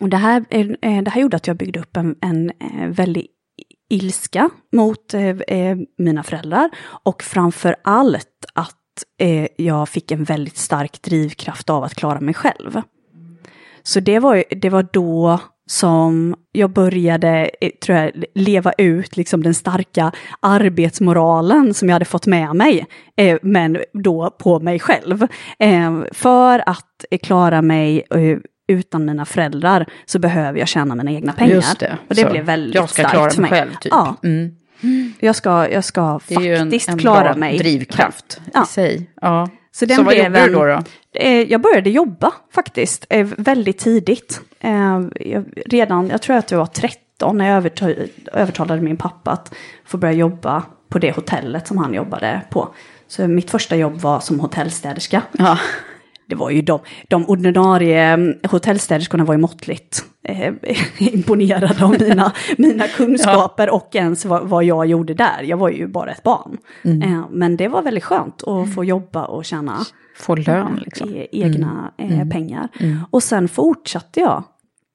[0.00, 3.26] Och det här, eh, det här gjorde att jag byggde upp en, en eh, väldig
[3.90, 6.70] ilska mot eh, eh, mina föräldrar
[7.04, 8.78] och framför allt att
[9.18, 12.82] eh, jag fick en väldigt stark drivkraft av att klara mig själv.
[13.82, 19.42] Så det var, det var då som jag började, eh, tror jag, leva ut liksom
[19.42, 25.22] den starka arbetsmoralen som jag hade fått med mig, eh, men då på mig själv.
[25.58, 31.10] Eh, för att eh, klara mig eh, utan mina föräldrar så behöver jag tjäna mina
[31.12, 31.54] egna pengar.
[31.54, 31.98] Just det.
[32.08, 33.60] Och det Så, blev väldigt jag ska starkt klara för mig mig.
[33.60, 33.92] själv, typ.
[33.92, 35.12] Ja, Mm.
[35.20, 37.58] jag ska, jag ska Det är ju en, faktiskt en klara bra mig.
[37.58, 38.62] drivkraft Ja.
[38.62, 39.10] i sig.
[39.20, 39.48] Ja.
[39.74, 40.64] Så den Så vad gjorde du då?
[40.66, 40.78] då?
[41.20, 44.40] Eh, Jag började jobba faktiskt, eh, väldigt tidigt.
[44.60, 45.00] Eh,
[45.66, 49.54] redan, jag tror att jag var 13 när jag överta- övertalade min pappa att
[49.84, 52.68] få börja jobba på det hotellet som han jobbade på.
[53.08, 55.22] Så mitt första jobb var som hotellstäderska.
[55.32, 55.58] Ja.
[56.32, 60.54] Det var ju de, de ordinarie mm, hotellstäderskorna var ju måttligt eh,
[60.98, 63.72] imponerad av mina, mina kunskaper ja.
[63.72, 65.42] och ens vad, vad, jag gjorde där.
[65.42, 66.58] Jag var ju bara ett barn.
[66.82, 67.02] Mm.
[67.02, 68.72] Eh, men det var väldigt skönt att mm.
[68.72, 69.78] få jobba och tjäna
[70.16, 71.14] Få lön liksom.
[71.14, 72.20] E egna mm.
[72.20, 72.68] Eh, pengar.
[72.80, 72.98] Mm.
[73.10, 74.44] Och sen fortsatte jag.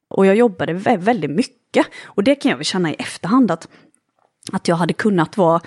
[0.10, 1.86] Och jag jobbade väldigt mycket.
[2.06, 3.68] Och det kan jag väl känna i efterhand att,
[4.52, 5.62] att jag hade kunnat vara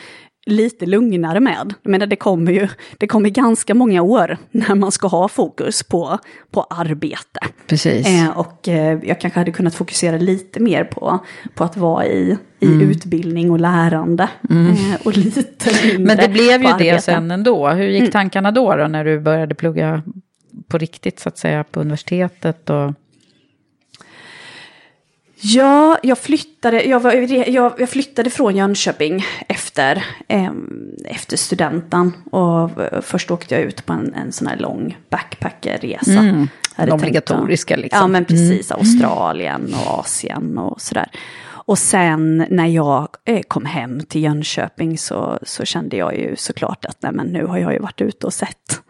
[0.47, 1.75] lite lugnare med.
[1.83, 5.83] Jag menar, det kommer ju det kommer ganska många år när man ska ha fokus
[5.83, 6.19] på,
[6.51, 7.41] på arbete.
[7.67, 8.07] Precis.
[8.07, 11.19] Eh, och eh, jag kanske hade kunnat fokusera lite mer på,
[11.55, 12.91] på att vara i, i mm.
[12.91, 14.29] utbildning och lärande.
[14.51, 14.67] Mm.
[14.67, 17.69] Eh, och lite mindre Men det blev ju det sen ändå.
[17.69, 18.11] Hur gick mm.
[18.11, 20.03] tankarna då, då när du började plugga
[20.69, 22.71] på riktigt så att säga på universitetet?
[22.71, 22.93] Och...
[25.43, 27.13] Ja, jag flyttade, jag, var,
[27.49, 30.51] jag, jag flyttade från Jönköping efter, eh,
[31.05, 32.13] efter studenten.
[32.31, 32.71] Och
[33.03, 36.11] först åkte jag ut på en, en sån här lång backpackerresa.
[36.11, 38.01] Mm, den obligatoriska liksom.
[38.01, 38.71] Ja, men precis.
[38.71, 38.81] Mm.
[38.81, 41.11] Australien och Asien och sådär.
[41.71, 46.85] Och sen när jag eh, kom hem till Jönköping så, så kände jag ju såklart
[46.85, 48.83] att nej, men nu har jag ju varit ute och sett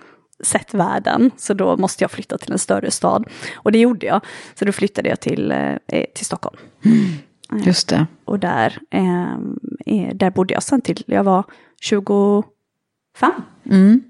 [0.43, 3.27] sett världen, så då måste jag flytta till en större stad.
[3.55, 4.21] Och det gjorde jag,
[4.55, 6.57] så då flyttade jag till, eh, till Stockholm.
[6.85, 7.63] Mm.
[7.65, 8.07] Just det.
[8.25, 11.45] Och där, eh, där bodde jag sen till jag var
[11.81, 13.33] 25.
[13.71, 14.03] Mm.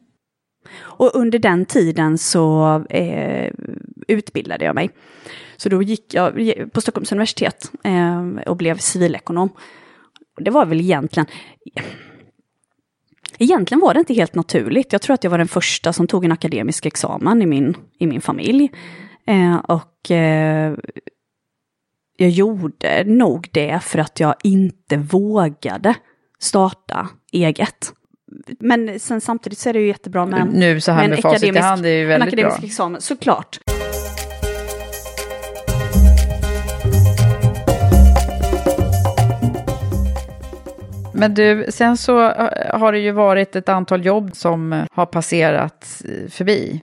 [0.79, 3.53] Och under den tiden så eh,
[4.09, 4.91] utbildade jag mig.
[5.57, 6.35] Så då gick jag
[6.73, 9.49] på Stockholms universitet eh, och blev civilekonom.
[10.41, 11.27] Det var väl egentligen,
[13.43, 14.93] Egentligen var det inte helt naturligt.
[14.93, 18.07] Jag tror att jag var den första som tog en akademisk examen i min, i
[18.07, 18.71] min familj.
[19.27, 20.75] Eh, och eh,
[22.17, 25.95] jag gjorde nog det för att jag inte vågade
[26.39, 27.93] starta eget.
[28.59, 31.57] Men sen samtidigt så är det ju jättebra med, nu så här med, med facit
[31.57, 32.67] i hand är ju väldigt en akademisk bra.
[32.67, 33.61] examen, såklart.
[41.21, 42.19] Men du, sen så
[42.73, 46.83] har det ju varit ett antal jobb som har passerat förbi.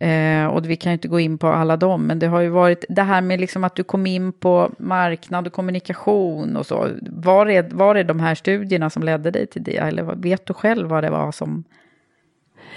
[0.00, 2.48] Eh, och vi kan ju inte gå in på alla dem, men det har ju
[2.48, 6.88] varit det här med liksom att du kom in på marknad och kommunikation och så.
[7.02, 9.76] Var är, var är de här studierna som ledde dig till det?
[9.76, 11.64] Eller vet du själv vad det var som...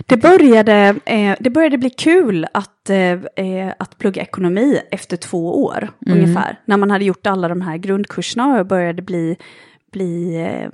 [0.05, 5.89] Det började, eh, det började bli kul att, eh, att plugga ekonomi efter två år
[6.05, 6.17] mm.
[6.17, 6.59] ungefär.
[6.65, 9.37] När man hade gjort alla de här grundkurserna och började bli
[9.91, 10.69] bli, eh,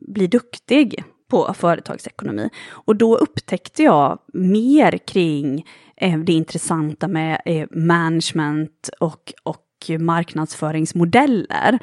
[0.00, 2.50] bli duktig på företagsekonomi.
[2.68, 9.62] Och då upptäckte jag mer kring eh, det intressanta med eh, management och, och
[9.98, 11.78] marknadsföringsmodeller.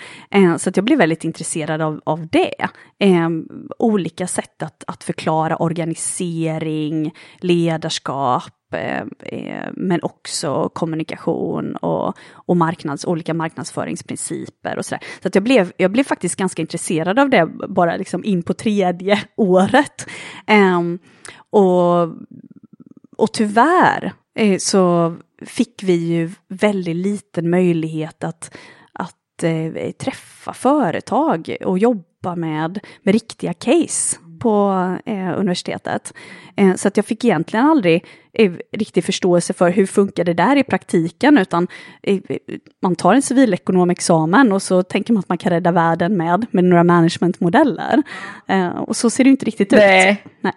[0.57, 2.53] Så att jag blev väldigt intresserad av, av det.
[3.79, 13.05] Olika sätt att, att förklara organisering, ledarskap, Eh, eh, men också kommunikation och, och marknads,
[13.05, 15.03] olika marknadsföringsprinciper och sådär.
[15.21, 18.53] Så att jag, blev, jag blev faktiskt ganska intresserad av det bara liksom in på
[18.53, 20.07] tredje året.
[20.77, 20.99] Um,
[21.49, 22.03] och,
[23.17, 28.57] och tyvärr eh, så fick vi ju väldigt liten möjlighet att,
[28.93, 29.15] att
[29.97, 36.13] träffa företag och jobba med, med riktiga case på eh, universitetet.
[36.55, 40.55] Eh, så att jag fick egentligen aldrig eh, riktig förståelse för hur funkar det där
[40.55, 41.67] i praktiken, utan
[42.01, 42.19] eh,
[42.81, 46.63] man tar en civilekonomexamen och så tänker man att man kan rädda världen med, med
[46.63, 48.03] några managementmodeller.
[48.47, 50.23] Eh, och så ser det inte riktigt Nej.
[50.25, 50.31] ut.
[50.41, 50.53] Nej.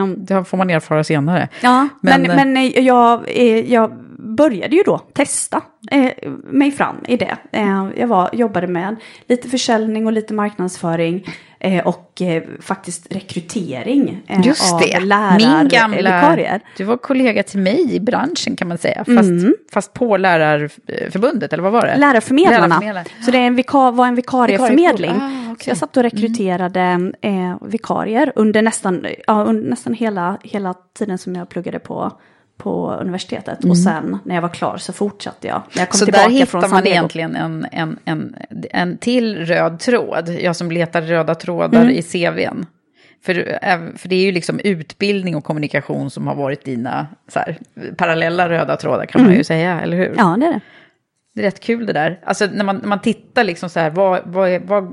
[0.00, 1.48] Um, det får man erfara senare.
[1.62, 4.07] Ja, men, men, men eh, jag, jag
[4.38, 6.10] började ju då testa eh,
[6.44, 7.36] mig fram i det.
[7.52, 8.96] Eh, jag var, jobbade med
[9.26, 11.26] lite försäljning och lite marknadsföring
[11.60, 15.00] eh, och eh, faktiskt rekrytering eh, Just av det.
[15.00, 16.60] lärar, Min gamla, vikarier.
[16.76, 19.54] Du var kollega till mig i branschen kan man säga, fast, mm.
[19.72, 21.96] fast på Lärarförbundet, eller vad var det?
[21.96, 22.66] Lärarförmedlarna.
[22.66, 23.04] Lärarförmedlarna.
[23.24, 25.10] Så det en vika, var en vikarieförmedling.
[25.10, 25.64] Ah, okay.
[25.64, 27.58] Så jag satt och rekryterade mm.
[27.62, 32.12] vikarier under nästan, ja, under nästan hela, hela tiden som jag pluggade på
[32.58, 33.60] på universitetet.
[33.60, 33.70] Mm.
[33.70, 35.62] Och sen när jag var klar så fortsatte jag.
[35.72, 38.36] jag kom så där hittar man egentligen en, en, en,
[38.70, 40.28] en till röd tråd.
[40.40, 41.94] Jag som letar röda trådar mm.
[41.94, 42.66] i CVn.
[43.22, 43.34] För,
[43.98, 47.58] för det är ju liksom utbildning och kommunikation som har varit dina här,
[47.96, 49.30] parallella röda trådar kan mm.
[49.30, 50.14] man ju säga, eller hur?
[50.16, 50.60] Ja, det är det.
[51.38, 52.20] Det är rätt kul det där.
[52.24, 54.84] Alltså när man, när man tittar liksom så här, vad, vad, vad,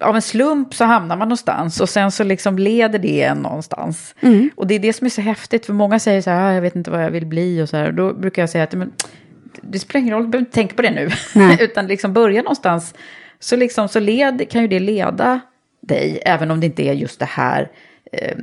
[0.00, 4.14] av en slump så hamnar man någonstans och sen så liksom leder det en någonstans.
[4.20, 4.50] Mm.
[4.56, 6.62] Och det är det som är så häftigt, för många säger så här, ah, jag
[6.62, 7.86] vet inte vad jag vill bli och så här.
[7.86, 8.92] Och då brukar jag säga att men,
[9.60, 11.10] det spelar ingen roll, du behöver inte tänka på det nu.
[11.60, 12.94] Utan liksom börja någonstans,
[13.38, 15.40] så, liksom, så led, kan ju det leda
[15.80, 17.70] dig, även om det inte är just det här
[18.12, 18.36] eh,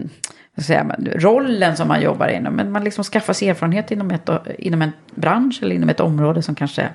[0.69, 2.53] man, rollen som man jobbar inom.
[2.53, 6.41] Men man liksom skaffar sig erfarenhet inom, ett, inom en bransch eller inom ett område
[6.41, 6.89] som kanske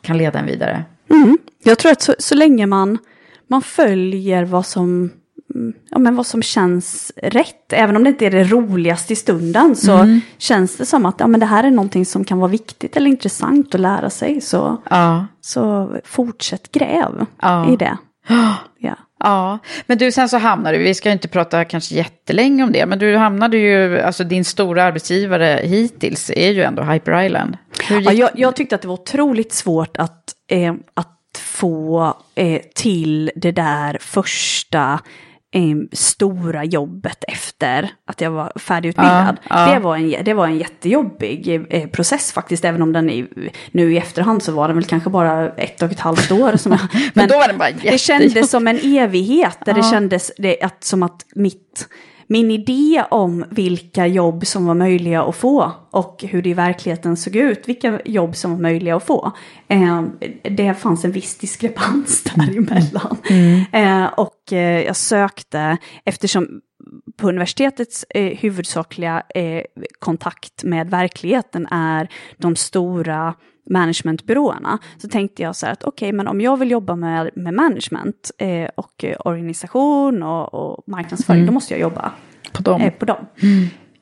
[0.00, 0.84] kan leda en vidare.
[1.10, 1.38] Mm.
[1.64, 2.98] Jag tror att så, så länge man,
[3.48, 5.10] man följer vad som,
[5.54, 9.16] mm, ja, men vad som känns rätt, även om det inte är det roligaste i
[9.16, 10.20] stunden, så Mm.
[10.38, 13.10] känns det som att ja, men det här är någonting som kan vara viktigt eller
[13.10, 14.40] intressant att lära sig.
[14.40, 15.26] Så, Ja.
[15.40, 17.72] så fortsätt gräv Ja.
[17.72, 17.96] i det.
[18.78, 18.96] Ja.
[19.24, 22.86] Ja, men du sen så hamnade du, vi ska inte prata kanske jättelänge om det,
[22.86, 27.56] men du hamnade ju, alltså din stora arbetsgivare hittills är ju ändå Hyper Island.
[27.90, 33.30] Ja, jag, jag tyckte att det var otroligt svårt att, eh, att få eh, till
[33.36, 35.00] det där första
[35.54, 39.36] eh, stora jobbet efter att jag var färdigutbildad.
[39.48, 39.74] Ja, ja.
[39.74, 43.26] Det, var en, det var en jättejobbig eh, process faktiskt, även om den i,
[43.70, 46.56] nu i efterhand så var den väl kanske bara ett och ett halvt år.
[46.56, 46.80] Som jag,
[47.14, 49.90] men då var den bara det kändes som en evighet, där det Ja.
[49.90, 51.88] kändes det, att, som att mitt,
[52.26, 57.16] min idé om vilka jobb som var möjliga att få och hur det i verkligheten
[57.16, 59.32] såg ut, vilka jobb som var möjliga att få,
[59.68, 60.02] eh,
[60.42, 63.16] det fanns en viss diskrepans däremellan.
[63.72, 66.60] Eh, och eh, jag sökte, eftersom
[67.16, 69.62] på universitetets eh, huvudsakliga eh,
[69.98, 72.08] kontakt med verkligheten är
[72.38, 73.34] de stora
[73.70, 77.54] managementbyråerna, så tänkte jag så här att okej, men om jag vill jobba med, med
[77.54, 82.12] management eh, och eh, organisation och, och marknadsföring, då måste jag jobba
[82.52, 82.80] på dem.
[82.80, 83.26] eh, på dem.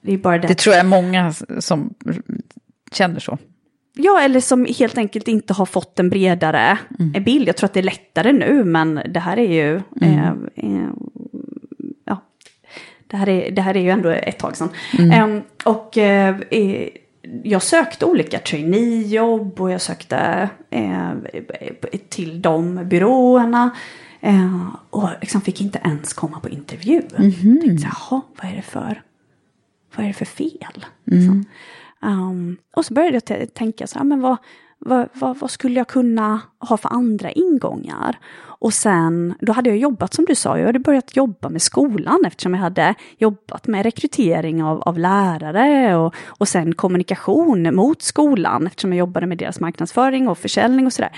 [0.01, 0.48] Det är bara det.
[0.48, 1.94] Det tror jag är många som
[2.92, 3.38] känner så.
[3.94, 6.79] Ja, eller som helt enkelt inte har fått en bredare
[7.14, 7.48] eh, bild.
[7.48, 9.81] Jag tror att det är lättare nu, men det här är ju...
[10.01, 10.88] Eh, eh,
[12.05, 12.22] ja,
[13.07, 14.68] det här, är, det här är ju ändå ett tag sedan.
[15.12, 16.88] Eh, och eh, eh,
[17.43, 21.13] jag sökte olika traineejobb och jag sökte eh,
[22.09, 23.77] till de byråerna.
[24.21, 27.03] Eh, och liksom fick inte ens komma på intervju.
[27.03, 27.41] Tänkte,
[27.79, 29.03] så här, Jaha, vad är det för,
[29.97, 30.85] vad är det för fel?
[31.05, 31.45] Liksom.
[32.01, 34.37] Um, och så började jag tänka så här, men vad,
[34.85, 38.18] vad, vad, vad skulle jag kunna ha för andra ingångar?
[38.62, 42.25] Och sen, då hade jag jobbat som du sa, jag hade börjat jobba med skolan
[42.27, 48.66] eftersom jag hade jobbat med rekrytering av, av lärare och, och sen kommunikation mot skolan
[48.66, 51.12] eftersom jag jobbade med deras marknadsföring och försäljning och sådär.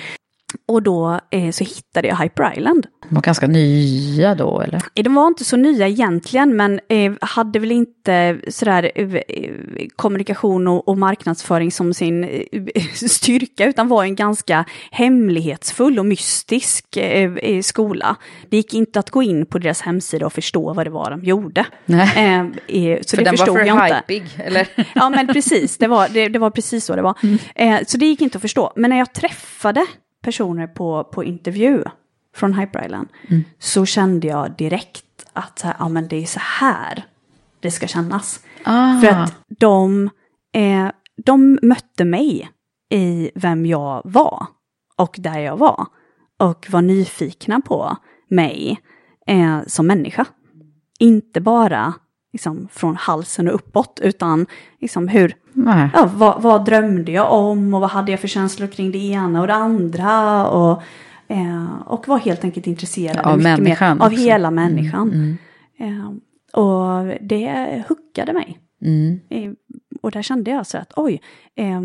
[0.67, 2.87] Och då eh, så hittade jag Hyper Island.
[3.09, 4.81] De var ganska nya då, eller?
[4.95, 9.21] Eh, De var inte så nya egentligen, men eh, hade väl inte sådär eh,
[9.97, 16.97] kommunikation och, och marknadsföring som sin eh, styrka, utan var en ganska hemlighetsfull och mystisk
[16.97, 18.17] eh, skola.
[18.51, 21.25] Det gick inte att gå in på deras hemsida och förstå vad det var de
[21.25, 21.67] gjorde.
[21.87, 22.51] Nej.
[23.03, 24.03] Så För det den var förstod för jag inte.
[24.09, 24.69] hypig, eller?
[24.95, 25.79] Ja, men precis.
[25.79, 27.15] Det var, det, det var precis så det var.
[27.55, 28.73] Eh, så det gick inte att förstå.
[28.77, 29.87] Men när jag träffade
[30.25, 31.83] personer på, på intervju
[32.37, 33.09] från Hyper Island
[33.59, 37.05] så kände jag direkt att så här, ja, men det är så här
[37.61, 38.41] det ska kännas.
[38.65, 39.01] Ah.
[39.01, 40.11] För att de,
[40.55, 40.89] eh,
[41.25, 42.51] de mötte mig
[42.91, 44.47] i vem jag var
[44.97, 45.87] och där jag var.
[46.39, 47.97] Och var nyfikna på
[48.29, 48.81] mig
[49.27, 50.27] eh, som människa.
[50.99, 51.95] Inte bara
[52.35, 54.47] liksom, från halsen och uppåt, utan
[54.81, 55.89] liksom hur, Nej.
[55.95, 59.41] ja, vad, vad drömde jag om och vad hade jag för känslor kring det ena
[59.41, 60.47] och det andra.
[60.49, 60.83] Och,
[61.29, 64.21] eh, och var helt enkelt intresserad Av människan mer av också.
[64.21, 65.39] Mm, hela människan.
[65.79, 66.13] Eh,
[66.61, 68.59] och det huckade mig.
[68.83, 69.21] Mm.
[69.31, 69.53] Eh,
[70.03, 71.21] och där kände jag så att oj,
[71.57, 71.81] eh,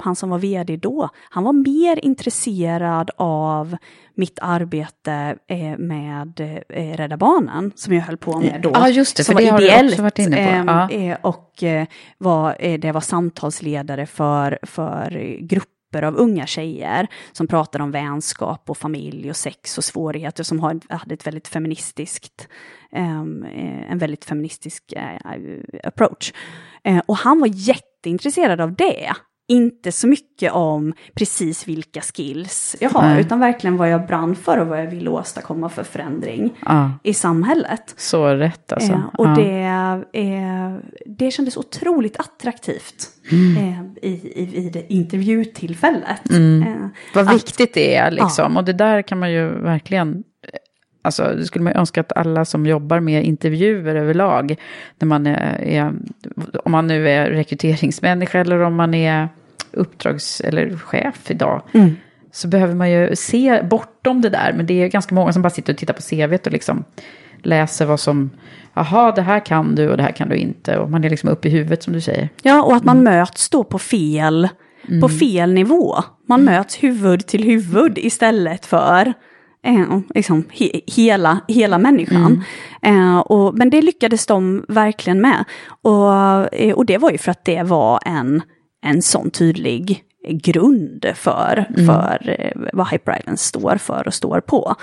[0.00, 3.76] han som var vd då, han var mer intresserad av
[4.14, 8.70] mitt arbete eh, med eh, Rädda Barnen, som jag höll på med då.
[8.74, 9.90] Ja, just det, som för det var har du ideellt.
[9.92, 10.42] också varit inne på.
[10.42, 10.90] ehm, Ja.
[10.90, 11.86] eh, och eh,
[12.18, 18.70] var, eh, det var samtalsledare för, för grupper av unga tjejer som pratade om vänskap
[18.70, 22.48] och familj och sex och svårigheter som har, hade ett väldigt feministiskt,
[22.92, 25.38] ehm, eh, en väldigt feministisk eh,
[25.84, 26.32] approach.
[26.84, 29.12] Eh, och han var jätteintresserad av det.
[29.48, 33.20] Inte så mycket om precis vilka skills jag har, Nej.
[33.20, 36.90] utan verkligen vad jag brann för och vad jag ville åstadkomma för förändring Ja.
[37.02, 37.94] i samhället.
[37.96, 38.92] Så rätt alltså.
[38.92, 39.34] Eh, och Ja.
[39.34, 43.56] det, eh, det kändes otroligt attraktivt Mm.
[43.56, 46.30] eh, i, i, i det intervjutillfället.
[46.30, 46.62] Mm.
[46.62, 48.56] Eh, Vad att- viktigt det är liksom.
[48.56, 50.22] Och det där kan man ju verkligen...
[51.06, 54.56] Alltså, det skulle man ju önska att alla som jobbar med intervjuer överlag,
[54.98, 55.92] när man är, är,
[56.64, 59.28] om man nu är rekryteringsmänniska eller om man är
[59.72, 61.62] uppdrags eller chef idag,
[62.32, 64.52] så behöver man ju se bortom det där.
[64.56, 66.84] Men det är ganska många som bara sitter och tittar på CVt och liksom
[67.42, 68.30] läser vad som,
[68.74, 70.78] jaha, det här kan du och det här kan du inte.
[70.78, 72.28] Och man är liksom uppe i huvudet som du säger.
[72.42, 74.48] Ja, och att man möts då på fel,
[75.00, 75.94] på fel nivå.
[76.28, 79.12] Man möts huvud till huvud istället för
[79.66, 82.44] Eh, liksom he, hela, hela människan.
[82.82, 83.00] Mm.
[83.10, 85.44] Eh, och, men det lyckades de verkligen med.
[85.82, 88.42] Och, eh, och det var ju för att det var en,
[88.82, 91.86] en sån tydlig grund för, Mm.
[91.86, 94.74] för eh, vad Hyper Island står för och står på.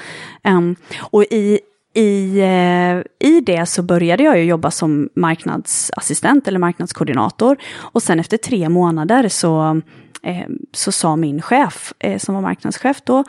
[0.43, 1.59] Em, och i,
[1.95, 7.57] i, eh, I det så började jag ju jobba som marknadsassistent eller marknadskoordinator.
[7.77, 9.81] Och sen efter tre månader så,
[10.23, 13.23] eh, så sa min chef, som var marknadschef då,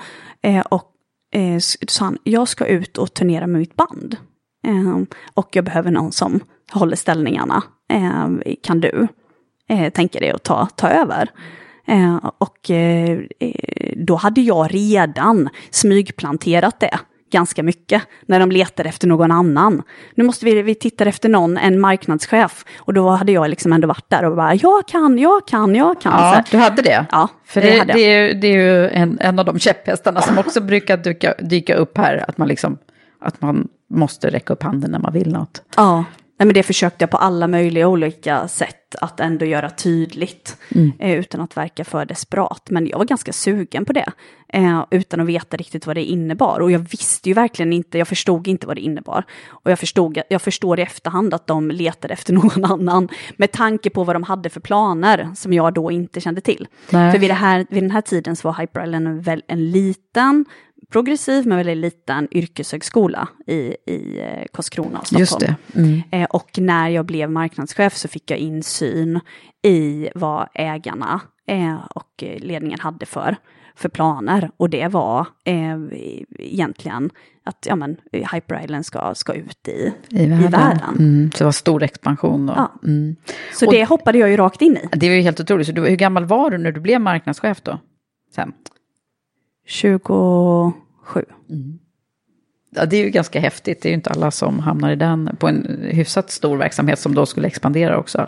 [0.69, 0.91] och
[1.35, 1.59] eh,
[1.89, 4.17] sa han, jag ska ut och turnera med mitt band.
[4.67, 4.99] Eh,
[5.35, 6.41] och jag behöver någon som
[6.73, 7.63] håller ställningarna.
[7.93, 9.09] Eh, kan du
[9.69, 11.31] eh, tänka dig att ta, ta över?
[11.87, 13.21] Ehm, eh, och eh,
[13.97, 16.99] då hade jag redan smygplanterat det
[17.35, 19.83] ganska mycket när de letade efter någon annan.
[20.15, 22.65] Nu måste vi, vi titta efter någon, en marknadschef.
[22.79, 26.01] Och då hade jag liksom ändå varit där och bara, jag kan, jag kan, jag
[26.01, 26.13] kan.
[26.13, 27.07] Ja, du hade det?
[27.13, 28.13] Ja, För det det, hade det, jag.
[28.13, 31.75] är, ju- det är ju en, en av de käpphästarna som också brukar dyka, dyka
[31.75, 32.79] upp här, att man liksom,
[33.21, 35.63] att man måste räcka upp handen när man vill något.
[35.77, 36.05] Ja,
[36.39, 40.57] nej, men det försökte jag på alla möjliga olika sätt att ändå göra tydligt.
[40.99, 42.71] Eh, utan att verka för desperat.
[42.71, 44.13] Men jag var ganska sugen på det.
[44.49, 46.61] Eh, utan att veta riktigt vad det innebar.
[46.61, 49.25] Och jag visste ju verkligen inte, jag förstod inte vad det innebar.
[49.47, 53.09] Och jag, förstod, jag förstår i efterhand att de letade efter någon annan.
[53.37, 56.67] Med tanke på vad de hade för planer som jag då inte kände till.
[56.91, 57.13] Nej.
[57.13, 60.45] För vid, här, vid den här tiden så var Hyper Island väl, en liten,
[60.91, 63.55] progressiv men väldigt liten yrkeshögskola i,
[63.87, 65.55] i eh, Karlskrona och Stockholm.
[65.75, 66.03] Mm.
[66.11, 69.21] Eh, och när jag blev marknadschef så fick jag insyn
[69.63, 73.37] i vad ägarna eh, och ledningen hade för,
[73.77, 74.51] för planer.
[74.57, 75.79] Och det var eh,
[76.39, 77.11] egentligen
[77.47, 77.97] att ja, men,
[78.33, 80.51] Hyper Island ska, ska ut i, I världen.
[80.51, 80.97] världen.
[80.99, 81.31] Mm.
[81.33, 82.49] Så det var stor expansion.
[82.49, 82.73] Och, Ja.
[82.85, 83.17] mm.
[83.55, 84.89] Så Och- det hoppade jag ju rakt in i.
[84.97, 85.67] Det var ju helt otroligt.
[85.67, 87.79] Så du, hur gammal var du när du blev marknadschef då?
[88.35, 88.53] Sen?
[89.67, 90.73] 27.
[92.77, 93.83] Ja, det är ju ganska häftigt.
[93.83, 97.15] Det är ju inte alla som hamnar i den på en hyfsat stor verksamhet som
[97.15, 98.27] då skulle expandera också.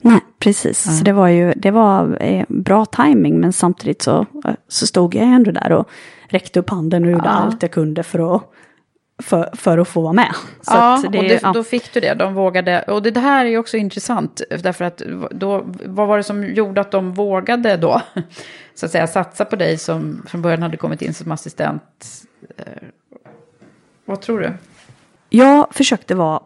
[0.00, 0.98] Nej, precis.
[0.98, 5.14] Så det var ju det var, eh, bra timing men samtidigt så, eh, så stod
[5.14, 5.88] jag ändå där och
[6.28, 7.30] räckte upp handen och gjorde Ja.
[7.30, 8.42] allt jag kunde för att,
[9.22, 10.34] för, för att få vara med.
[10.62, 11.52] Så ja, att och det, ja.
[11.52, 12.14] då fick du det.
[12.14, 12.82] De vågade.
[12.82, 14.42] Och det här är ju också intressant.
[14.62, 18.02] Därför att då, vad var det som gjorde att de vågade då?
[18.78, 22.24] Så att säga satsa på dig som från början hade kommit in som assistent.
[22.56, 22.88] Eh,
[24.04, 24.52] vad tror du?
[25.28, 26.42] Jag försökte vara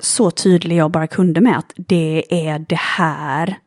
[0.00, 3.58] så tydlig jag bara kunde med att det är det här.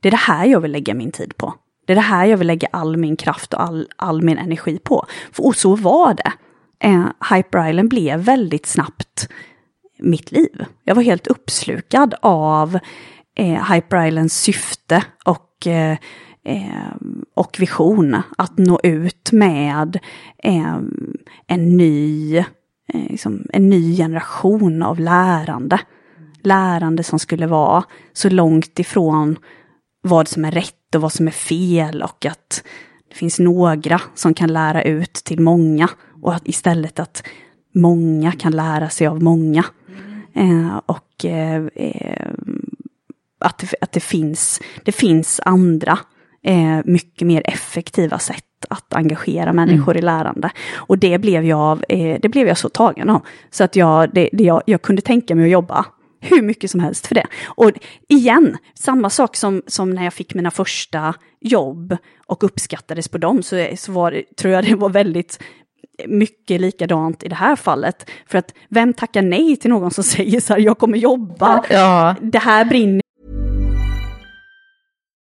[0.00, 1.54] Det är det här jag vill lägga min tid på.
[1.86, 4.78] Det är det här jag vill lägga all min kraft och all, all min energi
[4.78, 5.06] på.
[5.32, 6.32] För, och så var det.
[6.80, 9.28] Eh, Hyper Island blev väldigt snabbt
[9.98, 10.64] mitt liv.
[10.84, 12.78] Jag var helt uppslukad av
[13.36, 15.98] eh, Hyper Islands syfte och, eh,
[16.48, 16.96] eh,
[17.34, 18.16] och vision.
[18.38, 19.98] Att nå ut med
[20.38, 20.78] eh,
[21.46, 22.44] en ny eh,
[23.10, 25.80] liksom en ny generation av lärande.
[26.42, 29.38] Lärande som skulle vara så långt ifrån
[30.02, 32.64] vad som är rätt och vad som är fel och att
[33.08, 35.88] det finns några som kan lära ut till många
[36.22, 37.22] och att istället att
[37.74, 39.64] många kan lära sig av många.
[40.34, 42.32] Eh, och eh, eh,
[43.40, 45.98] att, det, att det, finns, det finns andra
[46.44, 50.50] eh, mycket mer effektiva sätt att engagera människor i lärande.
[50.76, 53.22] Och det blev jag, eh, det blev jag så tagen av.
[53.50, 55.86] Så att jag, det, det, jag, jag kunde tänka mig att jobba
[56.20, 57.26] hur mycket som helst för det.
[57.46, 57.70] Och
[58.08, 63.42] igen, samma sak som, som när jag fick mina första jobb och uppskattades på dem,
[63.42, 65.42] så, så var det, tror jag det var väldigt
[66.06, 68.10] mycket likadant i det här fallet.
[68.26, 72.14] För att vem tackar nej till någon som säger så här, jag kommer jobba, Ja.
[72.20, 73.02] det här brinner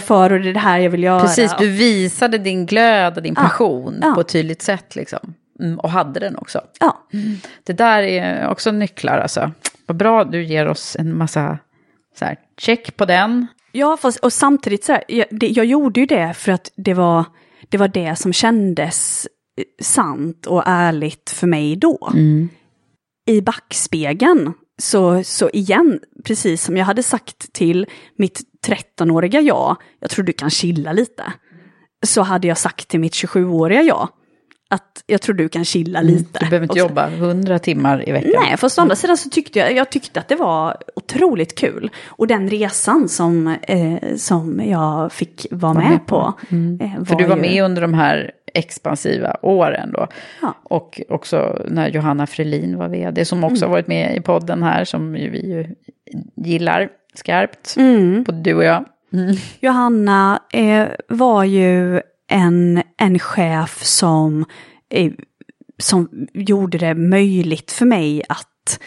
[0.00, 1.20] För och det är det här jag vill göra.
[1.20, 4.12] Precis, du visade din glöd och din passion ja.
[4.14, 5.34] på ett tydligt sätt liksom.
[5.60, 6.60] Mm, och hade den också.
[6.80, 7.06] Ja.
[7.64, 9.52] Det där är också nycklar alltså.
[9.86, 11.58] Vad bra du ger oss en massa
[12.18, 13.46] så här, check på den.
[13.72, 16.94] Ja, fast, och samtidigt så här, jag, det, jag gjorde ju det för att det
[16.94, 17.24] var
[17.68, 19.28] det, var det som kändes
[19.58, 22.12] eh, sant och ärligt för mig då.
[23.26, 30.10] I backspegeln, så, så igen, precis som jag hade sagt till mitt 13-åriga jag, jag
[30.10, 31.22] tror du kan chilla lite,
[32.06, 34.08] så hade jag sagt till mitt 27-åriga jag,
[34.70, 36.38] att jag tror du kan chilla lite.
[36.40, 36.78] Du behöver inte också.
[36.88, 38.42] jobba 100 timmar i veckan.
[38.48, 41.90] Nej, fast å andra sidan så tyckte jag, jag tyckte att det var otroligt kul.
[42.06, 46.32] Och den resan som, eh, som jag fick vara med, på.
[46.80, 50.06] eh, För du var ju- med under de här expansiva åren då.
[50.42, 50.54] Ja.
[50.62, 53.70] Och också när Johanna Frelin var vd, som också Mm.
[53.70, 55.20] varit med i podden här, som vi
[55.52, 55.66] ju
[56.36, 56.88] gillar
[57.18, 58.22] skarpt, Mm.
[58.22, 58.84] både du och jag.
[59.60, 64.44] Johanna eh, var ju en, en chef som,
[64.90, 65.12] eh,
[65.78, 68.80] som gjorde det möjligt för mig att,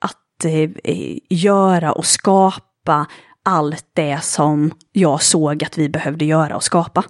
[0.00, 3.06] att eh, eh, göra och skapa
[3.42, 7.04] allt det som jag såg att vi behövde göra och skapa.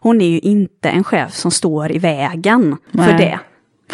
[0.00, 3.16] Hon är ju inte en chef som står i vägen för Nej.
[3.18, 3.38] det.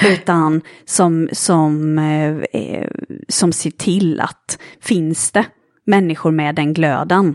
[0.09, 2.89] Utan som, som, eh, eh,
[3.28, 5.45] som ser till att finns det
[5.87, 7.35] människor med den glöden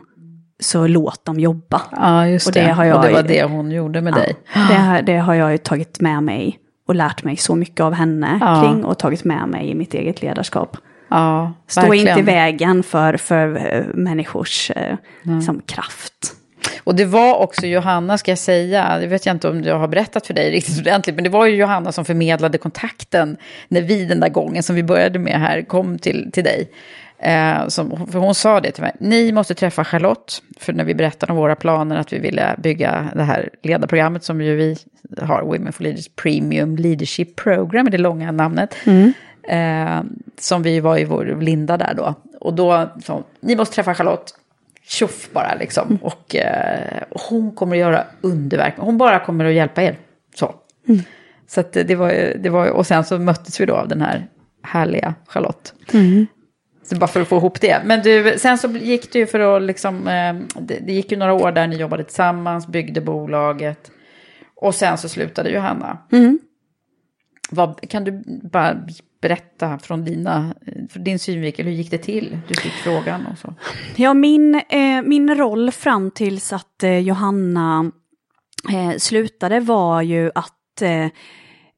[0.59, 1.81] så låt dem jobba.
[1.91, 2.61] Ja, just Och det.
[2.61, 4.35] det har jag och det var det hon gjorde med dig.
[4.53, 8.37] Det, det har jag ju tagit med mig och lärt mig så mycket av henne
[8.41, 8.61] Ja.
[8.63, 10.77] kring och tagit med mig i mitt eget ledarskap.
[11.09, 12.07] Ja, Stå verkligen.
[12.07, 14.71] inte i vägen för, för eh, människors
[15.23, 16.13] liksom, kraft.
[16.83, 19.87] Och det var också Johanna, ska jag säga, det vet jag inte om jag har
[19.87, 23.37] berättat för dig riktigt ordentligt, men det var ju Johanna som förmedlade kontakten
[23.67, 26.69] när vi den där gången som vi började med här kom till, till dig.
[27.17, 30.95] Eh, som, för hon sa det till mig, ni måste träffa Charlotte, för när vi
[30.95, 34.77] berättade om våra planer att vi ville bygga det här ledarprogrammet som ju vi
[35.21, 38.75] har, Women for Leaders Premium Leadership Program, är det långa namnet.
[39.47, 40.01] Eh,
[40.39, 42.13] som vi var i vår linda där då.
[42.39, 44.33] Och då sa hon, ni måste träffa Charlotte,
[44.87, 45.99] tjoff bara liksom.
[46.01, 48.73] Och eh, hon kommer att göra underverk.
[48.77, 49.97] Hon bara kommer att hjälpa er.
[50.35, 50.55] Så.
[51.47, 54.27] Så att det var, det var och sen så möttes vi då av den här
[54.63, 55.73] härliga Charlotte.
[56.85, 57.81] Så bara för att få ihop det.
[57.85, 61.17] Men du, sen så gick det ju för att liksom, eh, det, det gick ju
[61.17, 63.91] några år där ni jobbade tillsammans, byggde bolaget.
[64.55, 65.97] Och sen så slutade Johanna.
[67.49, 68.77] Vad, kan du bara
[69.21, 70.55] berätta från dina,
[70.89, 72.37] från din synvinkel, hur gick det till?
[72.47, 73.53] Du fick frågan och så.
[73.95, 77.91] Ja, min, eh, min roll fram tills att eh, Johanna
[78.73, 80.81] eh, slutade var ju att,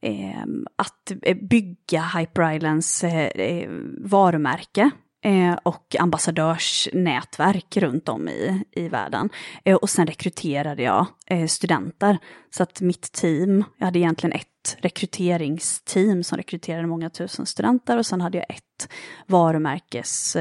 [0.02, 3.70] Ehm, eh, att bygga Hyper Islands eh, eh
[4.02, 4.91] varumärke
[5.24, 9.30] eh, och ambassadörsnätverk runt om i, i världen.
[9.66, 11.06] Eh, och sen rekryterade jag
[11.50, 12.18] studenter.
[12.50, 18.06] Så att mitt team, jag hade egentligen ett rekryteringsteam som rekryterade många tusen studenter och
[18.06, 18.89] sen hade jag ett
[19.26, 20.38] varumärkes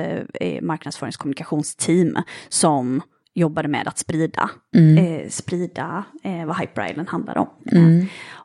[0.60, 3.02] marknadsföringskommunikationsteam som
[3.36, 4.50] jobbade med att sprida,
[4.98, 7.48] eh, sprida eh, vad Hyper Island handlar om.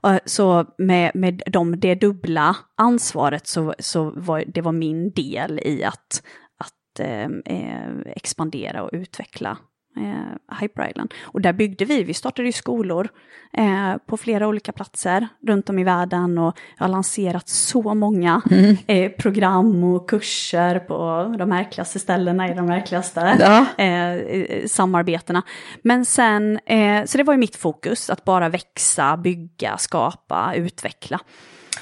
[0.03, 5.59] Eh, så med, med de, det dubbla ansvaret så, så var det var min del
[5.63, 6.23] i att,
[6.57, 9.57] att eh, eh, expandera och utveckla
[9.97, 11.13] eh, Hyper Island.
[11.23, 13.09] Och där byggde vi, vi startade ju skolor
[13.53, 18.41] eh, på flera olika platser runt om i världen och jag har lanserat så många
[18.51, 18.75] Mm.
[18.87, 23.65] eh, program och kurser på de märkligaste ställena i de märkligaste Ja.
[23.83, 25.41] eh, eh, samarbetena.
[25.83, 31.19] Men sen, eh, så det var ju mitt fokus, att bara växa, bygga, skapa, utveckla.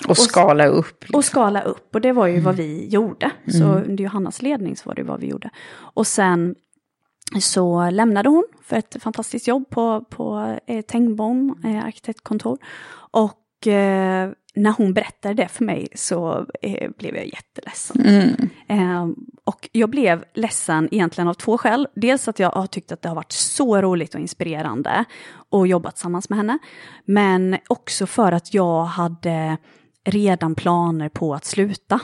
[0.07, 1.03] Och skala upp.
[1.14, 2.66] Och skala upp, och det var ju vad Mm.
[2.66, 3.32] vi gjorde.
[3.60, 5.49] Så under Johannas ledning så var det vad vi gjorde.
[5.78, 6.55] Och sen
[7.42, 12.58] så lämnade hon för ett fantastiskt jobb på, på eh, Tengbom eh, arkitektkontor.
[13.12, 18.02] Och eh, när hon berättade det för mig så eh, blev jag jätteledsen.
[18.68, 19.08] Eh,
[19.44, 21.88] och jag blev ledsen egentligen av två skäl.
[21.96, 25.06] Dels att jag har tyckt att det har varit så roligt och inspirerande
[25.50, 26.58] och jobbat tillsammans med henne.
[27.06, 29.58] Men också för att jag hade
[30.06, 32.00] redan planer på att sluta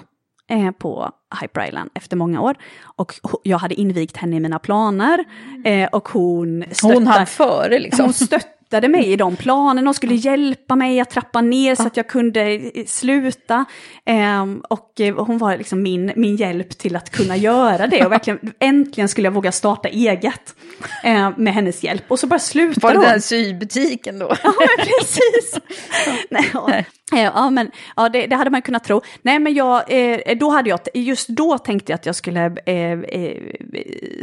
[0.49, 1.11] eh, på
[1.41, 2.55] Hyper Island efter många år.
[2.95, 3.13] Och
[3.43, 5.25] jag hade invigt henne i mina planer.
[5.65, 8.05] Eh, och hon Hon stöttade- hann före liksom.
[8.05, 11.97] hon stöttade mig i de planerna och skulle hjälpa mig att trappa ner så att
[11.97, 13.65] jag kunde eh, sluta.
[14.05, 18.05] Ehm, och eh, hon var liksom min, min hjälp till att kunna göra det.
[18.05, 20.55] Och verkligen, äntligen skulle jag våga starta eget
[21.03, 22.03] eh, med hennes hjälp.
[22.07, 23.07] Och så bara Var slutade det hon.
[23.07, 24.35] den sybutiken då?
[24.43, 25.59] Ja, precis.
[26.29, 26.83] Nej, ja.
[27.11, 29.01] Ja, men ja, det, det hade man kunnat tro.
[29.21, 32.99] Nej, men jag, eh, då hade jag, just då tänkte jag att jag skulle eh,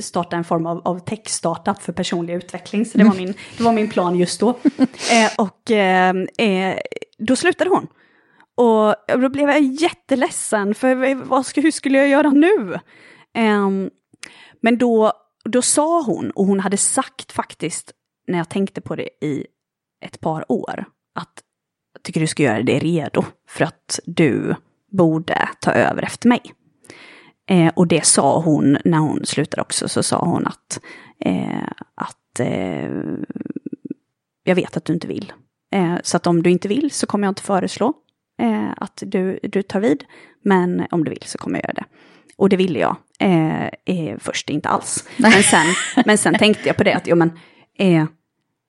[0.00, 2.86] starta en form av, av tech-startup för personlig utveckling.
[2.86, 4.58] Så det var min, det var min plan just då.
[5.12, 6.78] Eh, och eh, eh,
[7.18, 7.86] då slutade hon.
[8.54, 12.78] Och då blev jag jätteledsen, för vad ska, hur skulle jag göra nu?
[13.34, 13.90] Ehm,
[14.60, 15.12] men då,
[15.44, 17.92] då sa hon, och hon hade sagt faktiskt,
[18.26, 19.46] när jag tänkte på det i
[20.04, 20.84] ett par år,
[21.14, 21.42] att
[21.94, 24.54] jag tycker du ska göra dig redo för att du
[24.90, 26.40] borde ta över efter mig.
[27.50, 30.80] Eh, och det sa hon när hon slutade också, så sa hon att,
[31.20, 32.90] eh, att eh,
[34.44, 35.32] jag vet att du inte vill.
[35.72, 37.92] Eh, så att om du inte vill så kommer jag inte föreslå
[38.40, 40.04] eh, att du, du tar vid.
[40.44, 41.84] Men om du vill så kommer jag göra det.
[42.36, 45.08] Och det ville jag eh, eh, först inte alls.
[45.16, 45.66] Men sen,
[46.06, 47.30] men sen tänkte jag på det att jo, men,
[47.78, 48.04] eh,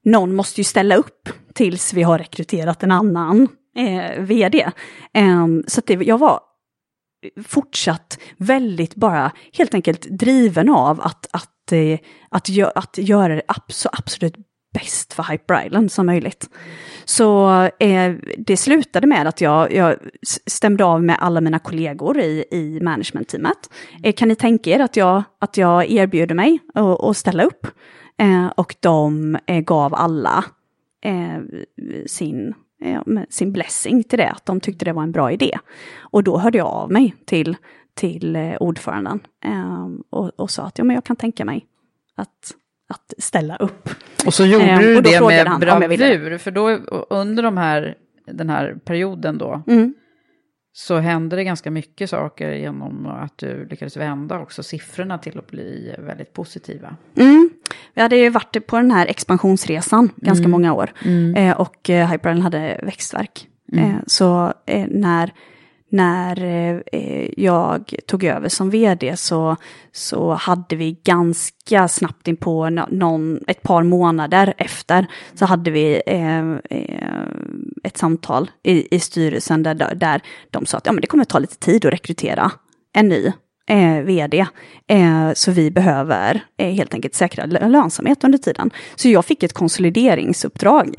[0.06, 3.48] någon måste ju ställa upp tills vi har rekryterat en annan
[3.78, 4.72] eh, vd.
[5.14, 6.40] Eh, så att det, jag var
[7.46, 12.00] fortsatt väldigt bara helt enkelt driven av att, att, eh,
[12.30, 14.36] att, gö att göra det abso absolut
[14.74, 16.50] bäst för Hyper Island som möjligt.
[17.06, 17.50] Så
[17.80, 19.96] eh, det slutade med att jag, jag
[20.48, 23.70] stämde av med alla mina kollegor i, i managementteamet.
[24.04, 27.68] Eh, kan ni tänka er att jag, att jag erbjuder mig att att ställa upp?
[28.18, 30.46] Eh, och de eh, gav alla
[31.02, 31.42] eh,
[32.06, 32.54] sin,
[32.84, 35.60] eh, sin blessing till det, att de tyckte det var en bra idé.
[36.00, 37.58] Och då hörde jag av mig till,
[37.94, 41.66] till eh, ordföranden eh, och, och sa att ja, men jag kan tänka mig
[42.16, 42.56] att,
[42.94, 43.90] att ställa upp.
[44.26, 46.70] Och så gjorde Eh, du det med bravur, för då
[47.10, 47.96] under de här,
[48.28, 49.94] den här perioden då, Mm.
[50.74, 55.48] så hände det ganska mycket saker genom att du lyckades vända också siffrorna till att
[55.52, 56.96] bli väldigt positiva.
[57.18, 57.50] Mm.
[57.94, 60.92] Vi hade ju varit på den här expansionsresan ganska många år.
[61.36, 63.48] Eh, och eh, Hyper Island hade växtverk.
[63.74, 64.54] Eh, så
[64.88, 65.34] när,
[65.94, 66.44] när
[66.92, 69.56] eh, jag tog över som vd så,
[69.92, 76.02] så hade vi ganska snabbt in på någon, ett par månader efter så hade vi
[76.06, 77.18] eh, eh
[77.84, 81.40] ett samtal i, i styrelsen där, där de sa att ja, men det kommer ta
[81.40, 82.52] lite tid att rekrytera
[82.94, 83.32] en ny
[83.70, 84.46] eh, vd.
[84.88, 88.72] Eh, så vi behöver eh, helt enkelt säkra lönsamhet under tiden.
[88.96, 90.96] Så jag fick ett konsolideringsuppdrag.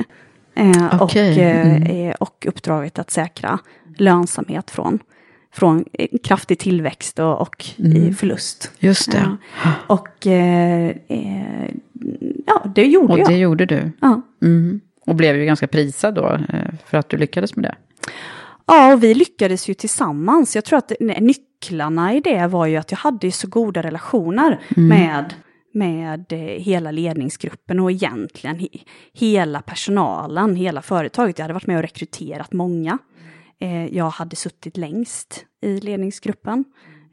[0.55, 2.09] Eh, och, Okej, eh, mm.
[2.09, 3.59] eh, och uppdraget att säkra
[3.97, 4.99] lönsamhet från,
[5.53, 8.73] från eh, kraftig tillväxt och, och i förlust.
[8.79, 9.37] Just det.
[9.65, 9.71] Ja.
[9.87, 10.27] Och
[12.47, 13.29] ja, det gjorde Och jag.
[13.29, 13.91] det gjorde du.
[14.01, 14.23] Ja.
[14.43, 14.81] Mm.
[15.07, 16.39] Och blev ju ganska prisad då
[16.87, 17.75] för att du lyckades med det.
[18.67, 20.55] Ja, och vi lyckades ju tillsammans.
[20.55, 25.35] Jag tror att nycklarna i det var ju att jag hade så goda relationer med,
[25.75, 28.69] med eh, hela ledningsgruppen och egentligen he,
[29.13, 31.39] hela personalen, hela företaget.
[31.39, 32.99] Jag hade varit med och rekryterat många.
[33.61, 36.65] Eh, jag hade suttit längst i ledningsgruppen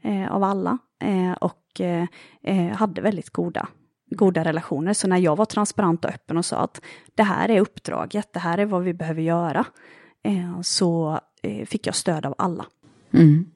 [0.02, 2.06] eh, av alla eh, och eh,
[2.42, 3.68] eh, hade väldigt goda
[4.10, 4.92] goda relationer.
[4.92, 6.80] Så när jag var transparent och öppen och sa att
[7.14, 9.64] det här är uppdraget, det här är vad vi behöver göra,
[10.62, 11.20] så
[11.66, 12.66] fick jag stöd av alla.
[13.12, 13.46] Mm.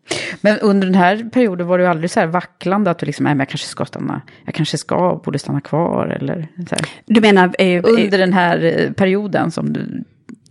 [0.41, 3.35] Men under den här perioden var du aldrig så här vacklande att du liksom, nej
[3.35, 6.89] men jag kanske ska stanna, jag kanske ska, borde stanna kvar eller så här.
[7.07, 7.55] Du menar...
[7.59, 10.05] Eh, Under den här eh, perioden som du,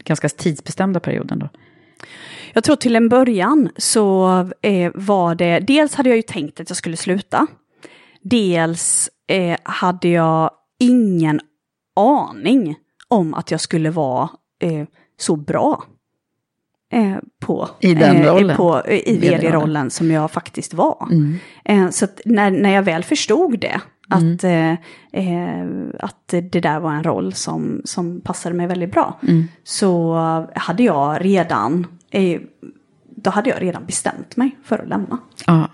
[0.04, 1.50] ganska tidsbestämda perioden då.
[2.54, 4.30] Jag tror till en början så
[4.62, 7.48] eh, var det, dels hade jag ju tänkt att jag skulle sluta.
[8.22, 11.40] dels eh, hade jag ingen
[11.96, 12.76] aning
[13.08, 14.30] om att jag skulle vara
[14.62, 14.88] eh,
[15.20, 15.84] så bra.
[16.94, 18.58] Eh, på, I den eh, rollen.
[18.58, 19.90] På, eh, I VD-rollen.
[19.90, 21.08] som jag faktiskt var.
[21.12, 21.38] Mm.
[21.66, 24.72] Eh, så när, när jag väl förstod det, att, eh,
[25.12, 25.68] eh,
[26.00, 29.20] att det där var en roll som, som passade mig väldigt bra,
[29.64, 30.16] så
[30.56, 32.42] hade jag redan, eh,
[33.16, 35.18] då hade jag redan bestämt mig för att lämna.
[35.48, 35.70] Ja,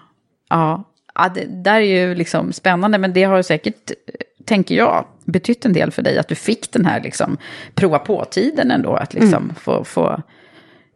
[0.50, 0.84] ja.
[1.16, 3.92] ja det där är ju liksom spännande, men det har säkert,
[4.46, 7.38] tänker jag, betytt en del för dig att du fick den här liksom
[7.76, 10.22] prova på-tiden ändå, att liksom få, få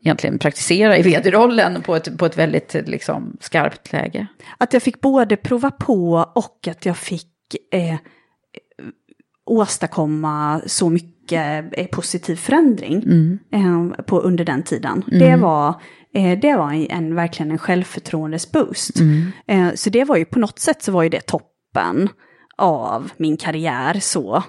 [0.05, 4.27] egentligen praktisera i vd-rollen på ett, på ett väldigt liksom, skarpt läge.
[4.57, 7.31] Att jag fick både prova på och att jag fick
[7.73, 7.95] eh,
[9.45, 13.03] åstadkomma så mycket eh, positiv förändring
[13.51, 15.03] eh, på, under den tiden.
[15.07, 15.69] Det var,
[16.13, 18.99] eh, det var en, en, verkligen en självförtroendesboost.
[19.47, 22.09] Eh, så det var ju på något sätt så var ju det toppen
[22.57, 24.43] av min karriär så,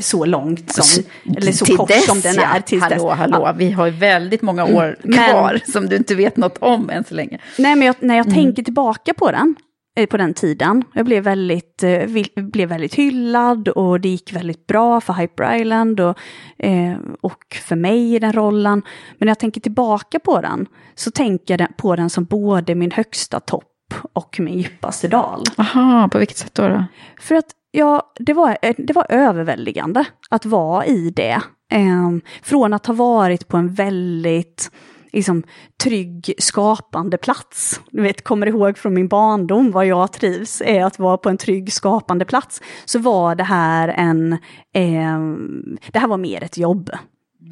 [0.00, 1.04] så långt som,
[1.36, 2.60] eller så Till kort dess, som den är.
[2.60, 3.18] Tills hallå, dess.
[3.18, 3.52] hallå, Ja.
[3.52, 7.04] vi har ju väldigt många år Men- kvar som du inte vet något om än
[7.04, 7.38] så länge.
[7.58, 9.54] Nej, men jag, när jag tänker tillbaka på den,
[9.96, 12.02] eh, på den tiden, jag blev väldigt, eh,
[12.36, 16.18] blev väldigt hyllad och det gick väldigt bra för Hyper Island och,
[16.58, 18.82] eh, och för mig i den rollen.
[19.18, 22.90] Men när jag tänker tillbaka på den så tänker jag på den som både min
[22.90, 23.64] högsta topp
[24.12, 25.42] och min djupaste dal.
[25.56, 26.68] Aha, på vilket sätt då?
[26.68, 26.84] då?
[27.20, 31.40] För att ja, det, var, eh, det var överväldigande att vara i det.
[31.70, 34.70] Ehm, från att ha varit på en väldigt
[35.12, 35.42] liksom,
[35.82, 37.80] trygg, skapande plats.
[37.90, 41.38] Du vet, kommer ihåg från min barndom vad jag trivs är att vara på en
[41.38, 42.62] trygg, skapande plats.
[42.84, 44.38] Så var det här en,
[44.74, 46.90] ehm, det här var mer ett jobb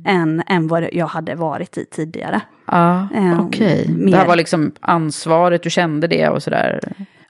[0.06, 2.40] än, än vad jag hade varit i tidigare.
[2.66, 3.84] Ja, Ehm, okej.
[3.88, 6.80] Det mer- här var liksom ansvaret, du kände det och sådär.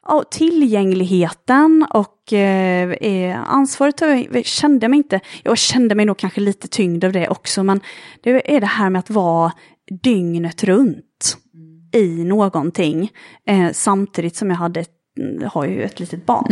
[0.09, 4.01] Ja, tillgängligheten och eh, eh, ansvaret
[4.33, 7.81] jag kände mig inte, jag kände mig nog kanske lite tyngd av det också, men
[8.23, 9.53] det är det här med att vara
[10.03, 11.37] dygnet runt
[11.95, 13.11] i någonting,
[13.47, 14.89] eh, samtidigt som jag hade ett,
[15.53, 16.47] har ju ett litet barn.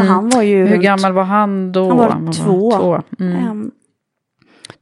[0.00, 0.66] Så han var ju Mm.
[0.68, 1.88] Hur runt- gammal var han då?
[1.88, 2.70] Han var Han två.
[2.70, 3.02] två.
[3.20, 3.36] Mm.
[3.36, 3.70] Ehm,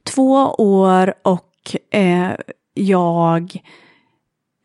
[0.05, 2.31] två år och eh,
[2.73, 3.63] jag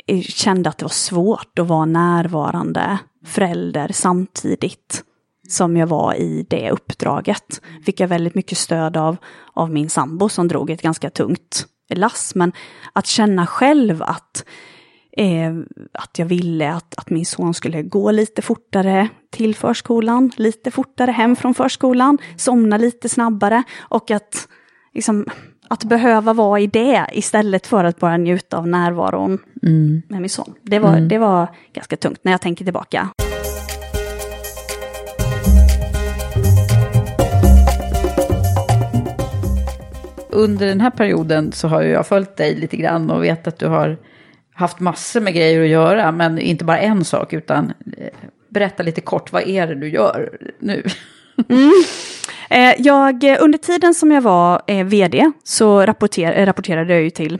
[0.06, 5.04] eh, kände att det var svårt att vara närvarande förälder samtidigt
[5.48, 7.60] som jag var i det uppdraget.
[7.84, 9.16] Fick jag väldigt mycket stöd av,
[9.54, 12.34] av min sambo som drog ett ganska tungt lass.
[12.34, 12.52] Men
[12.92, 14.44] att känna själv att,
[15.12, 15.54] eh,
[15.92, 21.10] att jag ville att, att min son skulle gå lite fortare till förskolan, lite fortare
[21.10, 24.48] hem från förskolan, somna lite snabbare och att,
[24.94, 25.26] liksom,
[25.68, 29.38] att behöva vara i det istället för att bara njuta av närvaron
[30.08, 30.54] med min son.
[30.62, 33.08] Det var, det var ganska tungt när jag tänker tillbaka.
[40.32, 43.66] Under den här perioden så har jag följt dig lite grann och vet att du
[43.66, 43.96] har
[44.54, 48.08] haft massor med grejer att göra, men inte bara en sak, utan eh,
[48.48, 50.82] berätta lite kort, vad är det du gör nu?
[51.48, 51.72] Mm.
[52.78, 57.10] jag, eh, under tiden som jag var eh, vd så rapporter, eh, rapporterade jag ju
[57.10, 57.38] till,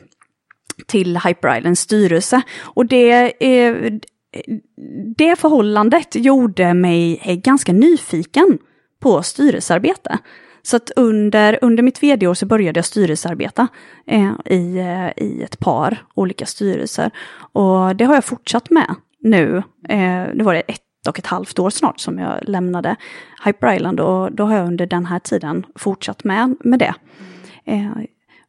[0.87, 2.41] till Hyper Islands styrelse.
[2.61, 3.93] Och det, eh,
[5.17, 8.57] det förhållandet gjorde mig ganska nyfiken
[8.99, 10.19] på styrelsearbete.
[10.63, 13.67] Så att under, under mitt vd-år så började jag styrelsearbeta
[14.07, 17.11] eh, i, eh, i ett par olika styrelser.
[17.53, 19.63] Och det har jag fortsatt med nu.
[19.89, 22.95] Eh, nu var det ett och ett halvt år snart som jag lämnade
[23.45, 26.93] Hyper Island och då har jag under den här tiden fortsatt med, med det.
[27.65, 27.91] Eh,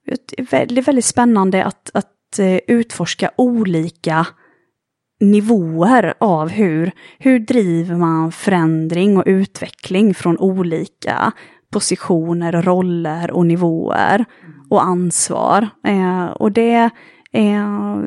[0.07, 4.27] det är väldigt, väldigt spännande att, att eh, utforska olika
[5.21, 11.33] nivåer av hur, hur driver man förändring och utveckling från olika
[11.73, 14.25] positioner, och roller och nivåer
[14.71, 15.69] och ansvar.
[15.87, 16.91] Eh, och det,
[17.33, 17.99] eh,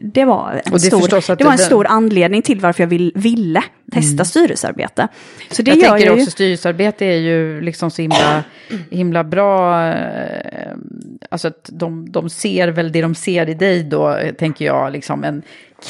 [0.00, 3.62] det var en, stor, det var en det- stor anledning till varför jag vill, ville
[3.92, 5.08] testa styrelsearbete.
[5.50, 6.22] Så det jag gör tänker jag ju.
[6.22, 8.44] också styrelsearbete är ju liksom så himla,
[8.90, 9.86] himla bra.
[9.92, 10.72] eh,
[11.30, 14.92] Alltså att de, de ser väl det de ser i dig då, eh, tänker jag,
[14.92, 15.42] liksom en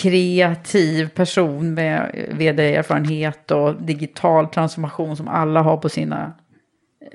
[0.02, 6.32] kreativ person med vd-erfarenhet och digital transformation som alla har på sina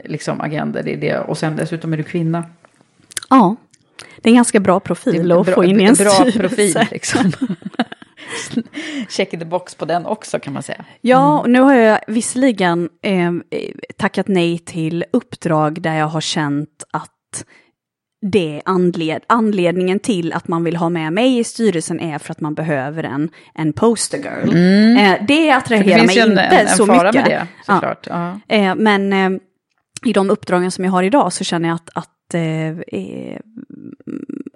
[0.05, 0.81] liksom, agendor.
[0.83, 1.17] Det är det.
[1.19, 2.43] Och sen dessutom är du kvinna.
[3.29, 3.55] Ja,
[4.21, 6.39] det är en ganska bra profil att få in i en bra styrelse.
[6.39, 7.31] profil liksom.
[9.09, 10.85] Check the box på den också kan man säga.
[11.01, 13.31] Ja, och nu har jag visserligen eh,
[13.97, 17.43] tackat nej till uppdrag där jag har känt att
[18.21, 22.41] det anled anledningen till att man vill ha med mig i styrelsen är för att
[22.41, 24.49] man behöver en, en poster girl.
[24.49, 24.97] Mm.
[24.97, 27.13] Eh, det attraherar mig en, inte en, en så mycket.
[27.13, 28.07] med det, såklart.
[28.09, 28.39] Ja.
[28.47, 29.41] Eh, men eh,
[30.05, 32.09] i de uppdragen som jag har idag så känner jag att, att,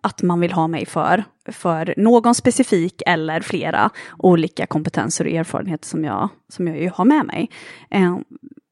[0.03, 5.87] att man vill ha mig för, för någon specifik eller flera olika kompetenser och erfarenheter
[5.87, 7.49] som jag, som jag ju har med mig.
[7.91, 8.17] Eh,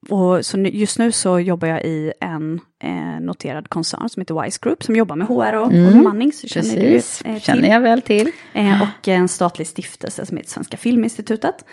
[0.09, 4.59] och så just nu så jobbar jag i en eh, noterad koncern som heter Wise
[4.61, 6.33] Group som jobbar med HR och, och Mm, bemanning.
[6.33, 8.31] Så känner Precis, du, eh, känner jag väl till.
[8.53, 11.65] Eh, och en statlig stiftelse som heter Svenska Filminstitutet.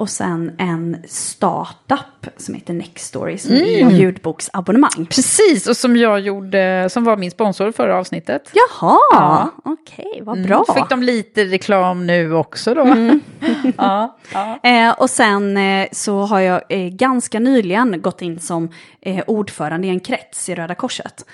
[0.00, 3.88] Och sen en startup som heter Nextory som Mm.
[3.88, 5.06] är ljudboksabonnemang.
[5.10, 8.50] Precis, och som jag gjorde, som var min sponsor förra avsnittet.
[8.52, 9.50] Jaha, Ja.
[9.64, 10.64] okej, vad Mm, bra.
[10.74, 12.86] Fick de lite reklam nu också då?
[13.76, 14.58] ja, ja.
[14.62, 18.68] Eh, och sen eh, så har jag eh, ganska nyligen gått in som
[19.02, 21.24] eh, ordförande i en krets i Röda Korset.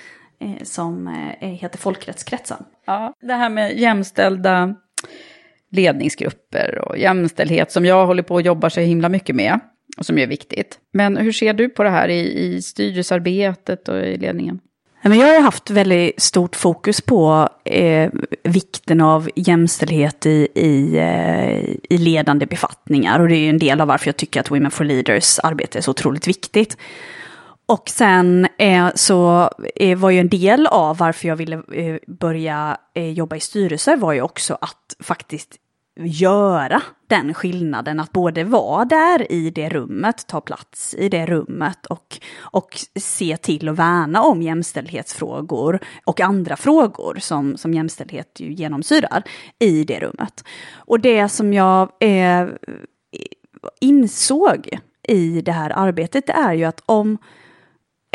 [0.41, 1.07] Eh, som
[1.41, 2.63] eh, heter Folkrättskretsen.
[2.85, 4.75] Ja, det här med jämställda
[5.71, 9.59] ledningsgrupper och jämställdhet som jag håller på och jobbar så himla mycket med
[9.97, 10.79] och som är viktigt.
[10.93, 14.59] Men hur ser du på det här i, i styrelsearbetet och i ledningen?
[15.01, 18.11] Jag har haft väldigt stort fokus på eh,
[18.43, 23.19] vikten av jämställdhet i, i, eh, i ledande befattningar.
[23.19, 25.79] Och det är ju en del av varför jag tycker att Women for Leaders arbete
[25.79, 26.77] är så otroligt viktigt.
[27.67, 32.77] Och sen eh, så eh, var ju en del av varför jag ville eh, börja
[32.93, 35.57] eh, jobba i styrelser var ju också att faktiskt
[35.99, 41.85] göra den skillnaden, att både vara där i det rummet, ta plats i det rummet
[41.85, 48.53] och, och se till och värna om jämställdhetsfrågor och andra frågor som, som jämställdhet ju
[48.53, 49.23] genomsyrar
[49.59, 50.43] i det rummet.
[50.75, 52.47] Och det som jag eh,
[53.81, 57.17] insåg i det här arbetet det är ju att om,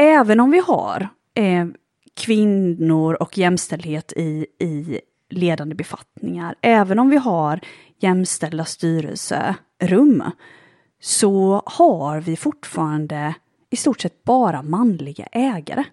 [0.03, 1.67] även om vi har eh,
[2.15, 5.01] kvinnor och jämställdhet i, i
[5.31, 7.61] ledande befattningar, även om vi har
[8.01, 10.25] jämställda styrelserum,
[11.01, 13.35] så har vi fortfarande
[13.71, 15.85] i stort sett bara manliga ägare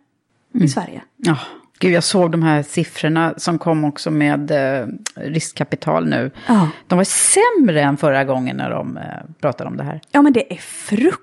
[0.54, 1.02] i Sverige.
[1.18, 1.38] Ja,
[1.80, 6.32] gud jag såg de här siffrorna som kom också med eh, riskkapital nu.
[6.48, 6.70] Ja.
[6.88, 9.04] De var sämre än förra gången när de eh,
[9.42, 10.02] pratade om det här.
[10.12, 10.60] Ja men det är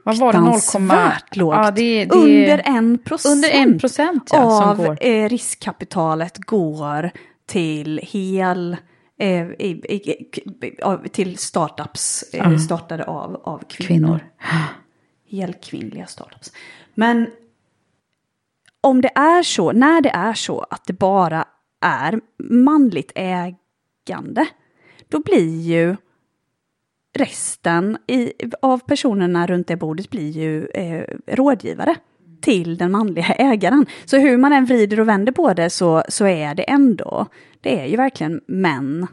[0.05, 1.57] Vad var det, 0,- fruktansvärt lågt.
[1.57, 4.99] Ja, det- det- Under en procent, Under en procent, ja, som av går.
[5.01, 7.11] eh, riskkapitalet går
[7.47, 8.77] till hel
[9.19, 13.87] eh, i, i, till startups eh, startade av, av kvinnor.
[13.89, 14.21] Kvinnor.
[15.31, 16.53] Helkvinnliga startups.
[16.95, 17.27] Men
[18.81, 21.45] om det är så, när det är så att det bara
[21.81, 24.47] är manligt ägande,
[25.09, 25.97] då blir ju
[27.17, 31.97] resten i, av personerna runt det bordet blir ju eh, rådgivare
[32.41, 33.87] till den manliga ägaren.
[34.05, 37.27] Så hur man än vrider och vänder på det så, så är det ändå,
[37.61, 39.07] det är ju verkligen män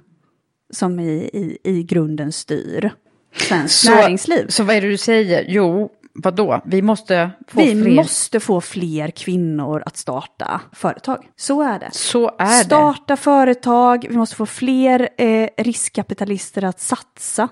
[0.74, 2.92] som i, i, i grunden styr
[3.36, 4.48] svenskt näringsliv.
[4.48, 5.46] Så vad är det du säger?
[5.48, 6.62] Jo, vadå?
[6.66, 7.96] Vi måste få Vi fler.
[7.96, 11.28] måste få fler kvinnor att starta företag.
[11.36, 11.90] Så är det.
[11.92, 12.66] Så är det.
[12.66, 17.50] starta företag, vi måste få fler eh, riskkapitalister att satsa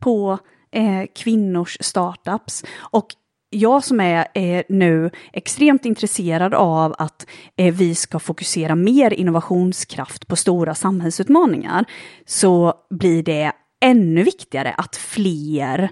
[0.00, 0.38] på
[0.72, 2.64] eh, kvinnors startups.
[2.78, 3.06] Och
[3.50, 10.26] jag som är eh, nu extremt intresserad av att eh, vi ska fokusera mer innovationskraft
[10.26, 11.84] på stora samhällsutmaningar,
[12.26, 15.90] så blir det ännu viktigare att fler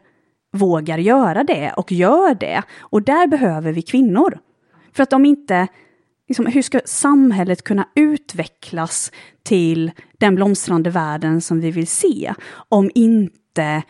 [0.53, 2.62] vågar göra det och gör det.
[2.80, 4.38] Och där behöver vi kvinnor.
[4.92, 5.66] För att om inte,
[6.28, 12.34] liksom, hur ska samhället kunna utvecklas till den blomstrande världen som vi vill se
[12.68, 13.82] om inte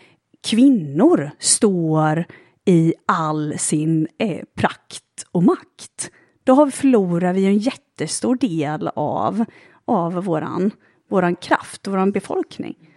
[0.46, 2.24] kvinnor står
[2.64, 6.10] i all sin eh, prakt och makt?
[6.44, 9.44] Då har vi, förlorar vi en jättestor del av,
[9.84, 10.70] av våran,
[11.10, 12.91] våran kraft och våran befolkning.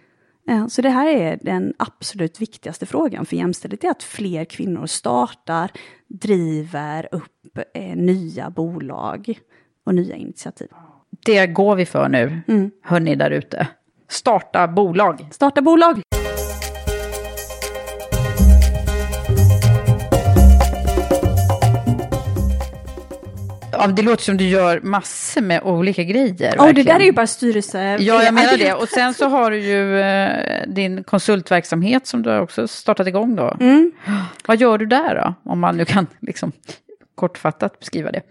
[0.68, 5.70] Så det här är den absolut viktigaste frågan för jämställdhet, är att fler kvinnor startar,
[6.08, 9.38] driver upp eh, nya bolag
[9.86, 10.68] och nya initiativ.
[11.26, 12.70] Det går vi för nu, Mm.
[12.82, 13.68] hörni där ute.
[14.08, 15.28] Starta bolag.
[15.30, 16.02] Starta bolag!
[23.80, 26.36] Ja, det låter som du gör massor med olika grejer.
[26.40, 26.86] Ja, det verkligen.
[26.86, 27.96] där är ju bara styrelse.
[28.00, 28.72] Ja, jag menar det.
[28.72, 33.36] Och sen så har du ju eh, din konsultverksamhet som du har också startat igång
[33.36, 33.56] då.
[33.60, 33.92] Mm.
[34.46, 35.50] Vad gör du där då?
[35.50, 36.52] Om man nu kan liksom
[37.16, 38.22] kortfattat beskriva det?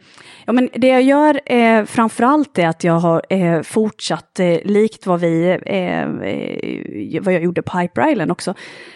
[0.46, 5.06] Ja, men det jag gör eh, framförallt är att jag har eh, fortsatt, eh, likt
[5.06, 8.54] vad vi, eh, eh, vad jag gjorde på Hyper Island också,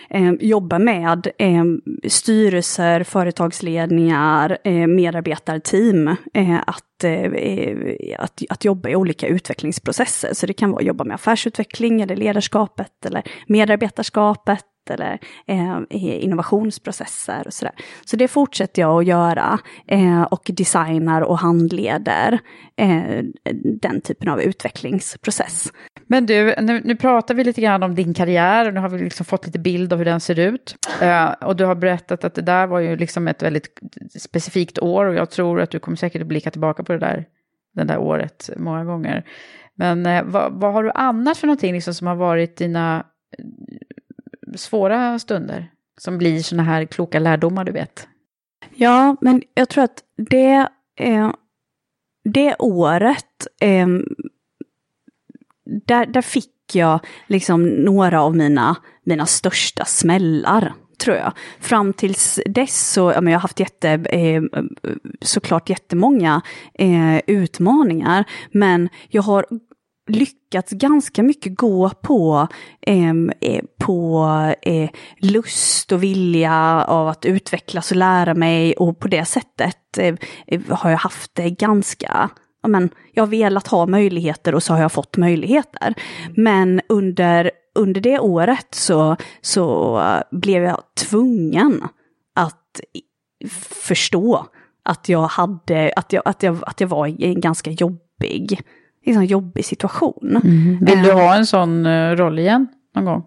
[0.09, 1.63] eh, jobba med eh,
[2.07, 7.31] styrelser, företagsledningar, eh, medarbetarteam, eh, att, eh,
[8.17, 10.33] att, att jobba i olika utvecklingsprocesser.
[10.33, 17.43] Så det kan vara att jobba med affärsutveckling eller ledarskapet eller medarbetarskapet eller eh, innovationsprocesser
[17.45, 17.73] och sådär.
[18.05, 22.39] Så det fortsätter jag att göra eh, och designar och handleder
[22.75, 23.23] eh,
[23.81, 25.71] den typen av utvecklingsprocess.
[26.07, 28.99] Men du, nu, nu, pratar vi lite grann om din karriär och nu har vi
[28.99, 30.75] liksom fått lite bild av hur den ser ut.
[31.01, 33.79] Eh, och du har berättat att det där var ju liksom ett väldigt
[34.19, 37.25] specifikt år och jag tror att du kommer säkert att blicka tillbaka på det där,
[37.75, 39.25] det där året många gånger.
[39.75, 43.05] Men eh, vad, vad, har du annars för någonting liksom som har varit dina
[44.55, 45.71] svåra stunder?
[45.97, 48.07] Som blir sådana här kloka lärdomar, du vet.
[48.75, 50.69] Ja, men jag tror att det,
[50.99, 51.31] eh,
[52.23, 53.87] det året, eh,
[55.85, 61.33] där, där fick jag liksom några av mina, mina största smällar tror jag.
[61.59, 64.43] Fram tills dess så, ja, men jag har haft jätte, eh,
[65.21, 66.41] såklart jättemånga
[66.73, 69.45] eh, utmaningar, men jag har
[70.07, 70.38] lyckats
[70.71, 72.47] ganska mycket gå på,
[72.81, 73.13] eh,
[73.79, 74.25] på
[74.61, 74.89] eh,
[75.19, 80.15] lust och vilja av att utvecklas och lära mig och på det sättet eh,
[80.47, 82.29] eh har jag haft det ganska
[82.67, 85.93] men, jag har velat ha möjligheter och så har jag fått möjligheter.
[86.35, 91.83] Men under, under det året så, så blev jag tvungen
[92.35, 92.81] att
[93.69, 94.45] förstå
[94.83, 98.61] att jag, hade, att jag, att jag, att jag var i en ganska jobbig
[99.03, 100.39] i en jobbig situation.
[100.43, 100.77] Mm.
[100.81, 103.23] Vill du ha en sån eh, roll igen någon gång?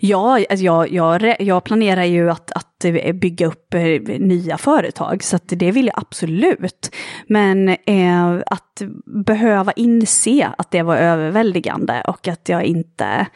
[0.00, 2.84] Ja, alltså jag, jag, jag planerar ju att, att
[3.14, 6.94] bygga upp eh, nya företag, så det vill jag absolut.
[7.26, 8.82] Men eh, att
[9.26, 13.26] behöva inse att det var överväldigande och att jag inte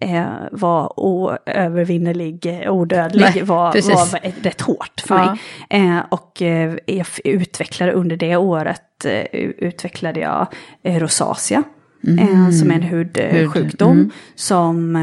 [0.00, 5.36] eh, var oövervinnerlig, odödlig, Nej, var, var rätt hårt för ja.
[5.70, 5.88] mig.
[5.88, 9.24] Eh, och eh, jag utvecklade under det året, eh,
[9.58, 10.46] utvecklade jag
[10.82, 11.62] eh, rosacea.
[12.06, 12.52] Mm.
[12.52, 14.10] som är en hudsjukdom mm.
[14.34, 14.96] som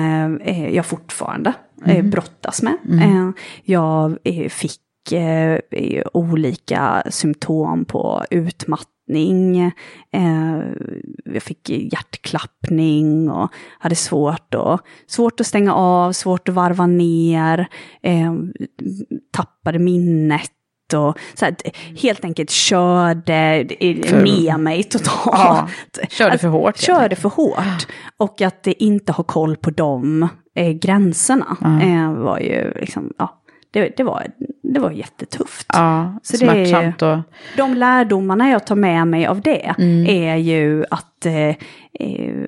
[0.46, 1.54] eh, jag fortfarande
[1.86, 2.10] mm.
[2.10, 2.74] brottas med.
[2.90, 3.34] Mm.
[3.64, 4.18] jag
[4.50, 4.82] fick
[6.14, 9.62] olika symptom på utmattning utmattning.
[10.12, 10.60] Eh,
[11.26, 17.68] jag fick hjärtklappning och hade svårt, och, svårt att stänga av, svårt att varva ner,
[18.04, 18.34] eh,
[19.34, 20.52] tappade minnet
[20.94, 21.56] och så här,
[22.02, 23.66] helt enkelt körde
[24.08, 26.00] för, ner mig totalt.
[26.02, 26.78] Ja, körde för hårt.
[26.78, 27.88] Körde för hårt.
[28.18, 33.37] Och att det inte har koll på de eh, gränserna eh, var ju liksom, ja,
[33.72, 34.28] det, det, var,
[34.62, 35.68] det var jättetufft.
[35.74, 37.00] Ja, så smärtsamt.
[37.00, 37.20] Det, och...
[37.58, 40.08] De lärdomarna jag tar med mig av det mm.
[40.08, 41.56] är ju att, eh,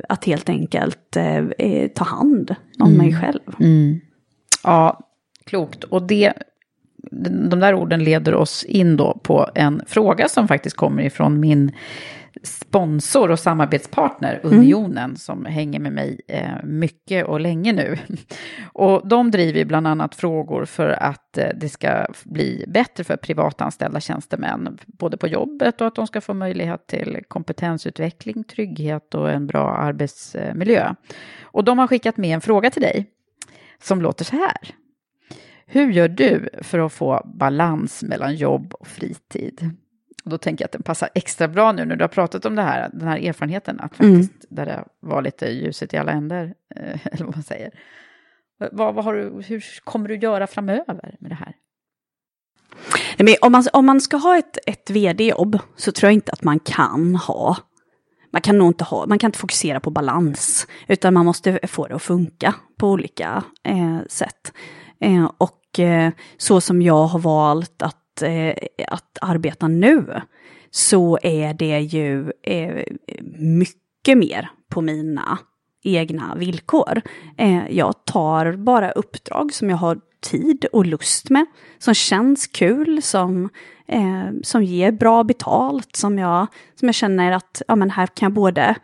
[0.09, 1.15] att helt enkelt
[1.57, 2.97] eh, ta hand om mm.
[2.97, 3.55] mig själv.
[3.59, 3.99] Mm.
[4.63, 4.99] Ja,
[5.45, 5.83] klokt.
[5.83, 6.33] Och det,
[7.49, 11.71] de där orden leder oss in då på en fråga som faktiskt kommer ifrån min
[12.43, 14.57] sponsor och samarbetspartner mm.
[14.57, 15.15] Unionen mm.
[15.15, 17.97] som hänger med mig eh, mycket och länge nu.
[18.73, 23.99] Och de driver bland annat frågor för att eh, det ska bli bättre för privatanställda
[23.99, 29.47] tjänstemän, både på jobbet och att de ska få möjlighet till kompetensutveckling, trygghet och en
[29.47, 30.93] bra arbetsmiljö.
[31.41, 33.05] Och de har skickat med en fråga till dig
[33.81, 34.75] som låter så här.
[35.65, 39.75] Hur gör du för att få balans mellan jobb och fritid?
[40.29, 42.55] Och då tänker jag att den passar extra bra nu när du har pratat om
[42.55, 44.15] det här, den här erfarenheten, att mm.
[44.15, 44.55] faktiskt mm.
[44.55, 47.71] där det var lite ljuset i alla ändar, eller vad man säger.
[48.71, 51.53] Vad, vad har du, hur kommer du göra framöver med det här?
[53.17, 56.43] Men om, man, om man ska ha ett, ett vd-jobb så tror jag inte att
[56.43, 57.57] man kan ha
[58.31, 61.87] man kan nog inte ha, man kan inte fokusera på balans, utan man måste få
[61.87, 64.53] det att funka på olika eh, sätt.
[65.01, 68.53] Eh, och eh, så som jag har valt att eh,
[68.87, 70.21] att arbeta nu
[70.71, 72.83] så är det ju eh,
[73.39, 75.39] mycket mer på mina
[75.83, 77.01] egna villkor.
[77.37, 81.45] Eh, jag tar bara uppdrag som jag har tid och lust med,
[81.77, 83.49] som känns kul, som,
[83.87, 88.25] eh, som ger bra betalt, som jag, som jag känner att ja, men här kan
[88.25, 88.75] jag både,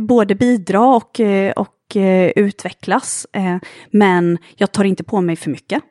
[0.00, 3.26] både bidra och, eh, och eh, utvecklas.
[3.32, 3.56] Eh,
[3.90, 5.82] men jag tar inte på mig för mycket.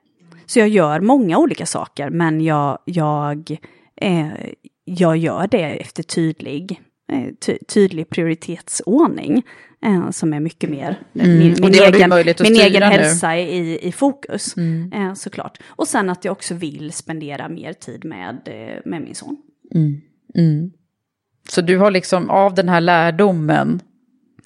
[0.45, 3.57] Så jag gör många olika saker, men jag, jag,
[4.01, 4.27] eh,
[4.85, 6.81] jag gör det efter tydlig,
[7.11, 9.43] eh, ty, tydlig prioritetsordning.
[9.85, 12.09] eh, som är mycket mer Mm, min, min, egen,
[12.43, 14.57] min egen hälsa i, i fokus.
[14.57, 14.93] Mm.
[14.93, 15.57] Eh, såklart.
[15.67, 19.37] Och sen att jag också vill spendera mer tid med, eh, med min son.
[20.35, 20.71] Mm.
[21.49, 23.81] Så du har liksom av den här lärdomen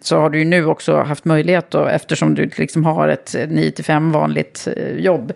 [0.01, 4.11] så har du ju nu också haft möjlighet då, eftersom du liksom har ett 9-5
[4.11, 5.33] vanligt eh, jobb,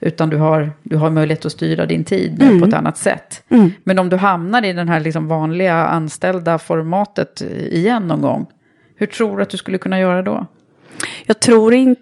[0.00, 3.42] utan du har, du har möjlighet att styra din tid nu på ett annat sätt.
[3.84, 8.46] Men om du hamnar i den här liksom vanliga anställda formatet eh, igen någon gång,
[8.96, 10.46] hur tror du att du skulle kunna göra då?
[11.26, 12.00] Jag tror inte,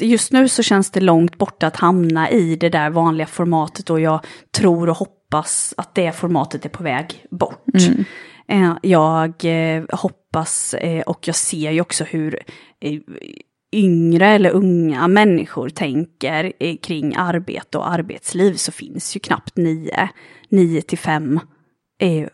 [0.00, 4.00] just nu så känns det långt borta att hamna i det där vanliga formatet och
[4.00, 4.20] jag
[4.56, 7.64] tror och hoppas att det formatet är på väg bort.
[8.48, 9.82] Eh, Jag eh,
[10.36, 12.38] hoppas eh, och jag ser ju också hur
[12.80, 13.00] eh,
[13.72, 20.08] yngre eller unga människor tänker eh, kring arbete och arbetsliv så finns ju knappt nio,
[20.48, 21.40] nio till fem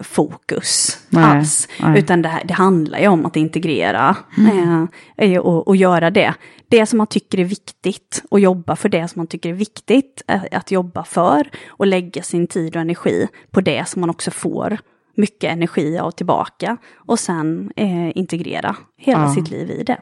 [0.00, 1.68] fokus Nej, alls.
[1.80, 1.98] nej.
[1.98, 4.84] Utan det, det handlar ju om att integrera eh,
[5.16, 6.34] eh, och, och göra det.
[6.68, 10.22] Det som man tycker är viktigt och jobba för det som man tycker är viktigt
[10.50, 14.78] att jobba för och lägga sin tid och energi på det som man också får
[15.14, 19.34] mycket energi av tillbaka och sen eh, integrera hela Ja.
[19.34, 19.96] sitt liv i det.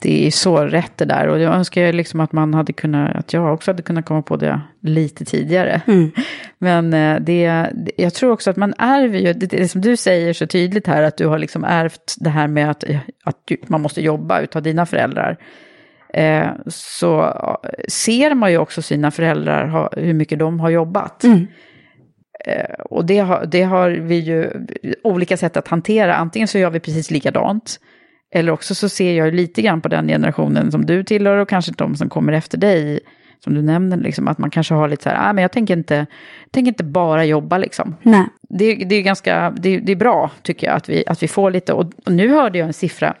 [0.00, 3.16] Det är så rätt det där och jag önskar ju liksom att man hade kunnat,
[3.16, 5.80] att jag också hade kunnat komma på det lite tidigare.
[6.58, 10.32] Men eh, det, jag tror också att man ärver ju, det, det som du säger
[10.32, 12.84] så tydligt här, att du har liksom ärvt det här med att,
[13.24, 15.36] att du- man måste jobba utav dina föräldrar.
[16.14, 17.34] Eh, så
[17.88, 21.24] ser man ju också sina föräldrar, hur mycket de har jobbat.
[21.24, 21.36] Eh,
[22.84, 24.50] och det har, det har vi ju
[25.02, 26.14] olika sätt att hantera.
[26.14, 27.80] Antingen så gör vi precis likadant.
[28.34, 31.72] Eller också så ser jag lite grann på den generationen som du tillhör och kanske
[31.76, 33.00] de som kommer efter dig.
[33.44, 35.76] Som du nämnde, liksom, att man kanske har lite så här, ah, men jag tänker
[35.76, 36.06] inte,
[36.50, 37.96] tänker inte bara jobba liksom.
[38.02, 38.26] Nej.
[38.48, 41.50] Det, det är ganska, det, det är bra tycker jag att vi, att vi får
[41.50, 43.14] lite, och, och nu hörde jag en siffra,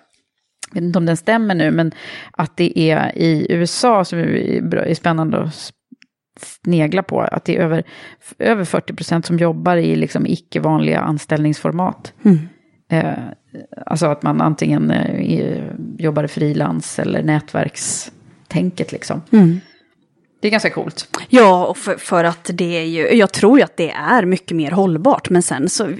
[0.68, 1.92] jag vet inte om den stämmer nu, men
[2.30, 5.72] att det är i USA som är, spännande att
[6.38, 7.82] snegla på, att det är över,
[8.38, 12.12] över 40 procent som jobbar i liksom icke-vanliga anställningsformat.
[12.90, 13.12] Eh,
[13.86, 15.62] alltså att man antingen eh,
[15.98, 19.22] jobbar frilans eller nätverkstänket liksom.
[20.40, 21.18] Det är ganska coolt.
[21.28, 24.56] Ja, och för, för att det är ju, jag tror ju att det är mycket
[24.56, 25.92] mer hållbart, men sen så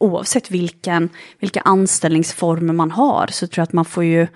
[0.00, 1.08] oavsett vilken,
[1.40, 4.26] vilka anställningsformer man har så tror jag att man får ju,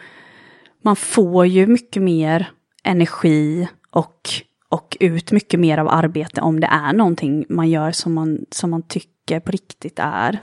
[0.84, 2.50] man får ju mycket mer
[2.84, 4.30] energi och,
[4.73, 8.70] och ut mycket mer av arbete om det är någonting man gör som man, som
[8.70, 10.39] man tycker på riktigt är,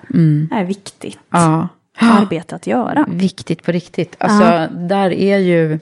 [0.52, 1.68] är viktigt Ja.
[2.00, 3.06] arbete att göra.
[3.10, 4.16] Viktigt på riktigt.
[4.20, 5.80] Alltså, där är ju...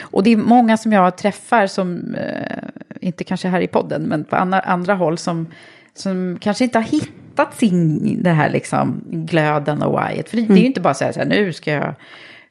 [0.00, 2.68] Och det är många som jag träffar som, eh,
[3.00, 5.46] inte kanske här i podden, men på andra, andra håll som,
[5.94, 10.28] som kanske inte har hittat sin, det här liksom glöden och whyet.
[10.28, 11.94] För det, det är ju inte bara att säga så här, nu ska jag...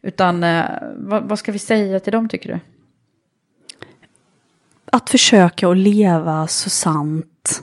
[0.01, 0.65] Utan eh,
[0.97, 2.59] vad, vad ska vi säga till dem tycker du?
[4.91, 7.61] Att försöka att leva så sant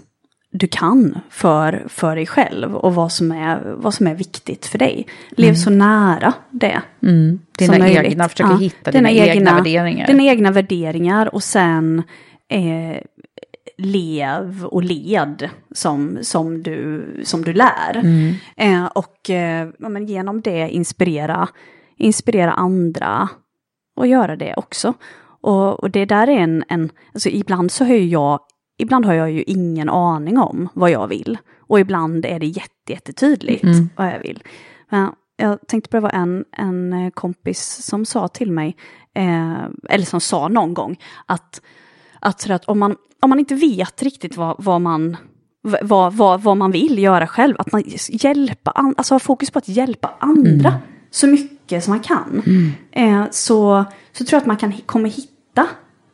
[0.51, 4.79] du kan för, för dig själv och vad som, är, vad som är viktigt för
[4.79, 5.07] dig.
[5.31, 6.83] Lev så nära det.
[7.03, 7.39] Mm.
[7.59, 8.05] Dina som möjligt.
[8.05, 10.07] egna, försöka hitta dina, egna, värderingar.
[10.07, 12.03] Dina egna värderingar och sen
[12.49, 13.03] eh,
[13.79, 17.97] lev och led som, som, du, som du lär.
[17.97, 18.35] Mm.
[18.57, 21.49] Eh, och eh, ja, men genom det inspirera,
[21.97, 23.29] inspirera andra
[23.97, 24.95] och göra det också.
[25.41, 28.41] Och, och det där är en, en alltså ibland så har ju jag,
[28.79, 31.39] ibland har jag ju ingen aning om vad jag vill.
[31.61, 33.91] Och ibland är det jätte, jättetydligt Mm.
[33.97, 34.43] vad jag vill.
[34.91, 38.77] Men jag tänkte på det var en, en eh, kompis som sa till mig,
[39.15, 41.63] eh, eller som sa någon gång, att,
[42.21, 45.17] att, så att om, man, om man inte vet riktigt vad, vad man
[45.83, 49.69] vad, vad, vad man vill göra själv, att man hjälpa, alltså ha fokus på att
[49.69, 50.75] hjälpa andra
[51.11, 52.43] så mycket som man kan.
[52.93, 55.67] Eh, så, så tror jag att man kan, kommer hitta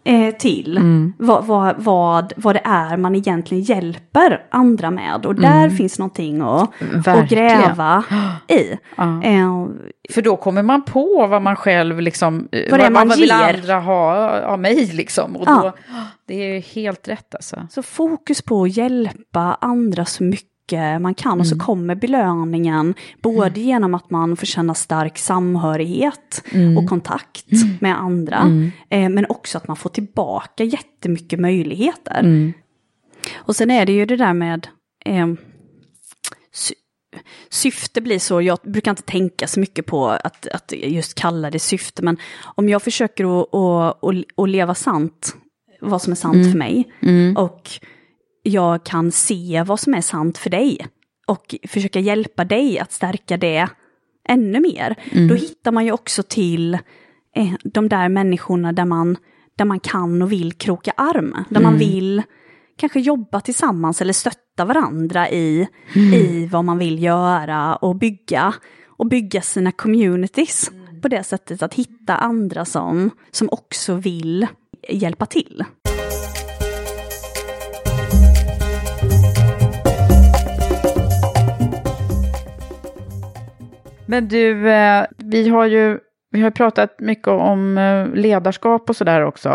[0.05, 0.80] eh, till
[1.18, 5.26] vad, vad, vad, vad det är man egentligen hjälper andra med.
[5.26, 6.70] Och där finns någonting att,
[7.09, 8.05] att gräva
[8.49, 8.76] i.
[8.97, 9.22] Ja.
[9.22, 9.66] Eh,
[10.11, 13.30] För då kommer man på vad man själv liksom, eh, Vad är man vad vill
[13.30, 15.36] andra ha av mig liksom.
[15.36, 15.61] Och Ja.
[15.62, 15.72] då,
[16.26, 17.66] det är helt rätt alltså.
[17.70, 20.49] Så fokus på att hjälpa andra så mycket
[21.00, 21.40] man kan.
[21.40, 26.42] Och så kommer belöningen både genom att man får känna stark samhörighet
[26.78, 27.46] och kontakt
[27.80, 28.38] med andra
[28.90, 32.22] eh, men också att man får tillbaka jättemycket möjligheter.
[33.34, 34.66] Och sen är det ju det där med
[35.05, 35.26] eh,
[36.52, 36.74] sy-
[37.51, 41.59] syfte blir så, jag brukar inte tänka så mycket på att, att just kalla det
[41.59, 42.16] syfte, men
[42.55, 45.36] om jag försöker att, att, att, att leva sant,
[45.80, 46.93] vad som är sant för mig,
[47.36, 47.70] och
[48.46, 50.86] jag kan se vad som är sant för dig,
[51.26, 53.68] och försöka hjälpa dig att stärka det
[54.28, 54.94] ännu mer.
[55.28, 56.74] Då hittar man ju också till
[57.36, 59.16] eh, de där människorna där man,
[59.56, 61.36] där man kan och vill kroka arm.
[61.48, 62.22] Där man vill
[62.76, 68.54] kanske jobba tillsammans eller stötta varandra i, i vad man vill göra och bygga,
[68.86, 70.70] och bygga sina communities
[71.02, 74.46] på det sättet att hitta andra som, som också vill
[74.88, 75.64] hjälpa till.
[84.06, 85.98] Men du, eh, vi har ju
[86.31, 89.48] vi har pratat mycket om eh, ledarskap och sådär också.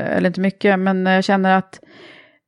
[0.00, 1.80] Eh, Eller inte mycket, men jag känner att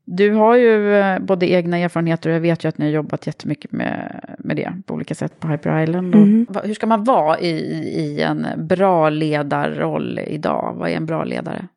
[0.07, 3.73] du har ju både egna erfarenheter och jag vet ju att ni har jobbat jättemycket
[3.73, 6.15] med, med det på olika sätt på Hyper Island.
[6.15, 6.47] Mm.
[6.65, 7.51] Hur ska man vara i,
[7.97, 10.75] i en bra ledarroll idag?
[10.79, 11.69] Vad är en bra ledare?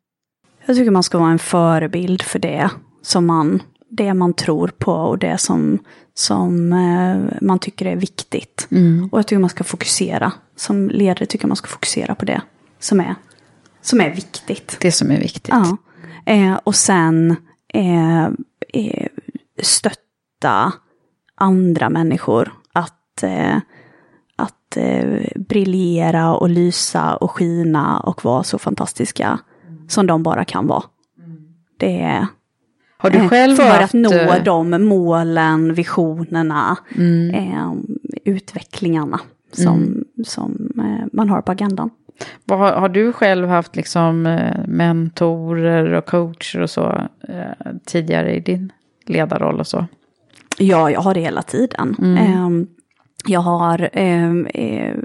[0.66, 2.70] Jag tycker man ska vara en förebild för det
[3.02, 5.80] som man, det man tror på och det som,
[6.14, 8.68] som eh, man tycker är viktigt.
[9.12, 12.42] Och jag tycker man ska fokusera, som ledare tycker man ska fokusera på det
[12.80, 13.16] som är,
[13.82, 14.78] som är viktigt.
[14.82, 15.54] Det som är viktigt.
[15.54, 15.78] Ja.
[16.26, 17.36] Eh, och sen
[17.74, 18.26] eh,
[18.74, 19.08] eh,
[19.62, 20.72] stötta
[21.36, 23.58] andra människor att, eh,
[24.36, 29.40] att eh, briljera och lysa och skina och vara så fantastiska
[29.88, 30.84] som de bara kan vara.
[31.78, 32.28] Det är
[32.98, 36.78] Har du eh, själv för haft, att nå eh, de målen, visionerna,
[37.34, 37.74] eh,
[38.26, 39.20] utvecklingarna
[39.52, 41.90] som, som eh, man har på agendan.
[42.46, 48.36] Vad, har, har du själv haft liksom eh, mentorer och coacher och så eh, tidigare
[48.36, 48.72] i din
[49.06, 49.86] ledarroll och så?
[50.58, 51.96] Ja, jag har det hela tiden.
[52.20, 52.68] Ehm,
[53.28, 54.96] jag har, ehm, eh,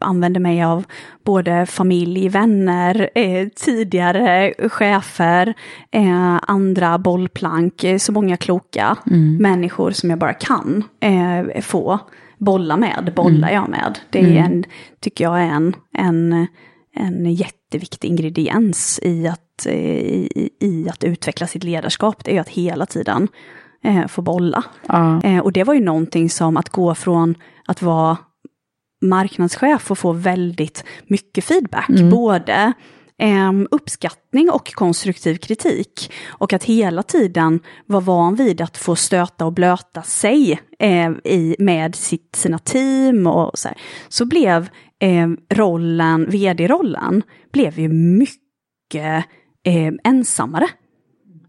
[0.00, 0.84] använder mig av
[1.24, 5.54] både familj, vänner, eh, tidigare chefer,
[5.90, 8.96] eh, andra bollplank, eh, så många kloka
[9.40, 11.98] människor som jag bara kan eh, få
[12.38, 13.98] bolla med, bollar jag med.
[14.10, 14.64] Det är en,
[15.00, 16.46] tycker jag är en, en,
[16.96, 22.24] en jätteviktig ingrediens i att, eh, i, i att utveckla sitt ledarskap.
[22.24, 23.28] Det är att hela tiden
[23.84, 24.64] eh, få bolla.
[24.86, 25.22] Ja.
[25.22, 27.34] Eh, och det var ju någonting som att gå från
[27.66, 28.16] att vara
[29.02, 32.72] marknadschef och få väldigt mycket feedback, både
[33.18, 36.12] eh, uppskattning och konstruktiv kritik.
[36.28, 41.56] Och att hela tiden vara van vid att få stöta och blöta sig eh, i,
[41.58, 43.78] med sitt, sina team och så här.
[44.08, 44.68] Så blev
[44.98, 47.22] eh, rollen, vd-rollen,
[47.52, 49.24] blev ju mycket
[49.64, 50.68] eh, ensammare.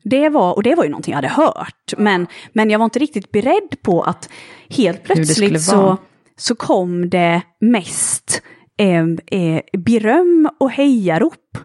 [0.03, 2.99] Det var, och det var ju någonting jag hade hört, men, men jag var inte
[2.99, 4.29] riktigt beredd på att
[4.69, 5.97] helt plötsligt vara.
[6.37, 8.41] Så, kom det mest
[8.77, 9.05] eh,
[9.41, 11.57] eh, beröm och hejarop.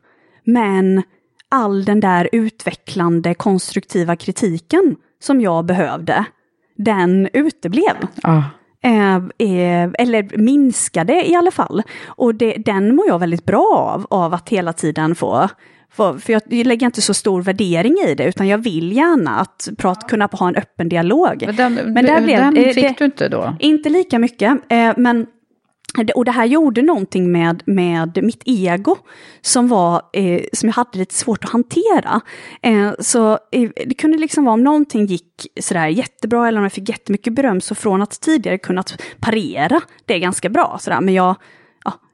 [0.45, 1.03] Men
[1.49, 6.25] all den där utvecklande, konstruktiva kritiken som jag behövde,
[6.77, 7.97] den uteblev.
[8.23, 8.45] Ja.
[8.83, 11.83] Eh, eh, eller minskade i alla fall.
[12.07, 15.49] Och det, den mår jag väldigt bra av, av att hela tiden få
[15.97, 20.09] för jag lägger inte så stor värdering i det, utan jag vill gärna att prat,
[20.09, 21.43] kunna ha en öppen dialog.
[21.47, 23.57] Men den, Men där blev- den eh, fick det- du inte då?
[23.59, 25.27] Inte lika mycket, eh, men
[26.15, 28.97] och det här gjorde någonting med, med mitt ego
[29.41, 32.21] som, var, eh, som jag hade lite svårt att hantera.
[32.63, 36.73] Eh, så eh, det kunde liksom vara om någonting gick sådär jättebra eller om jag
[36.73, 41.25] fick jättemycket beröm, så från att tidigare kunnat parera det ganska bra, sådär, men jag,
[41.27, 41.35] ja,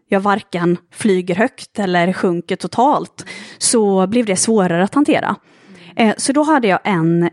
[0.09, 3.27] jag varken flyger högt eller sjunker totalt,
[3.59, 5.37] så blev det svårare att hantera.
[5.97, 7.31] Eh, Så då hade jag en,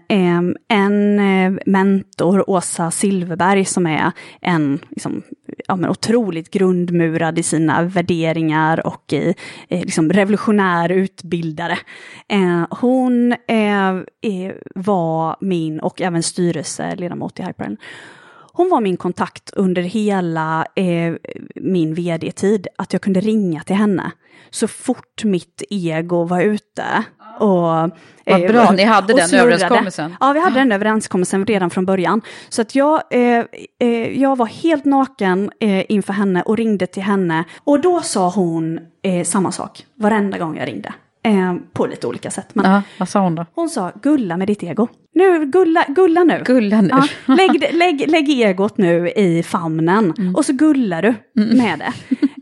[0.68, 4.12] en eh, mentor, Åsa Silverberg, som är
[4.42, 5.22] en liksom,
[5.68, 9.34] ja, men otroligt grundmurad i sina värderingar och i
[9.70, 11.78] liksom revolutionär utbildare.
[12.28, 13.36] Eh, Hon
[14.76, 17.78] var min, och även styrelseledamot i Hyperen,
[18.54, 21.14] hon var min kontakt under hela eh,
[21.56, 24.12] min vd-tid, att jag kunde ringa till henne
[24.50, 26.84] så fort mitt ego var ute.
[27.40, 27.90] Och, eh,
[28.26, 29.54] Vad bra, ni hade den snurrade.
[29.54, 30.16] överenskommelsen.
[30.20, 32.22] Ja, vi hade den överenskommelsen redan från början.
[32.50, 33.46] Så att jag, eh,
[33.80, 37.44] eh, jag var helt naken eh, inför henne och ringde till henne.
[37.64, 40.94] Och då sa hon eh, samma sak varenda gång jag ringde.
[41.24, 42.48] Eh, på lite olika sätt.
[42.56, 43.46] Men Ja, vad sa hon då?
[43.54, 44.88] hon sa, gulla med ditt ego.
[45.14, 46.42] Nu, gulla, gulla nu.
[46.46, 46.90] Gulla nu.
[46.92, 50.36] Ja, lägg, lägg, lägg egot nu i famnen Mm.
[50.36, 51.14] och så gullar du
[51.56, 51.94] med det.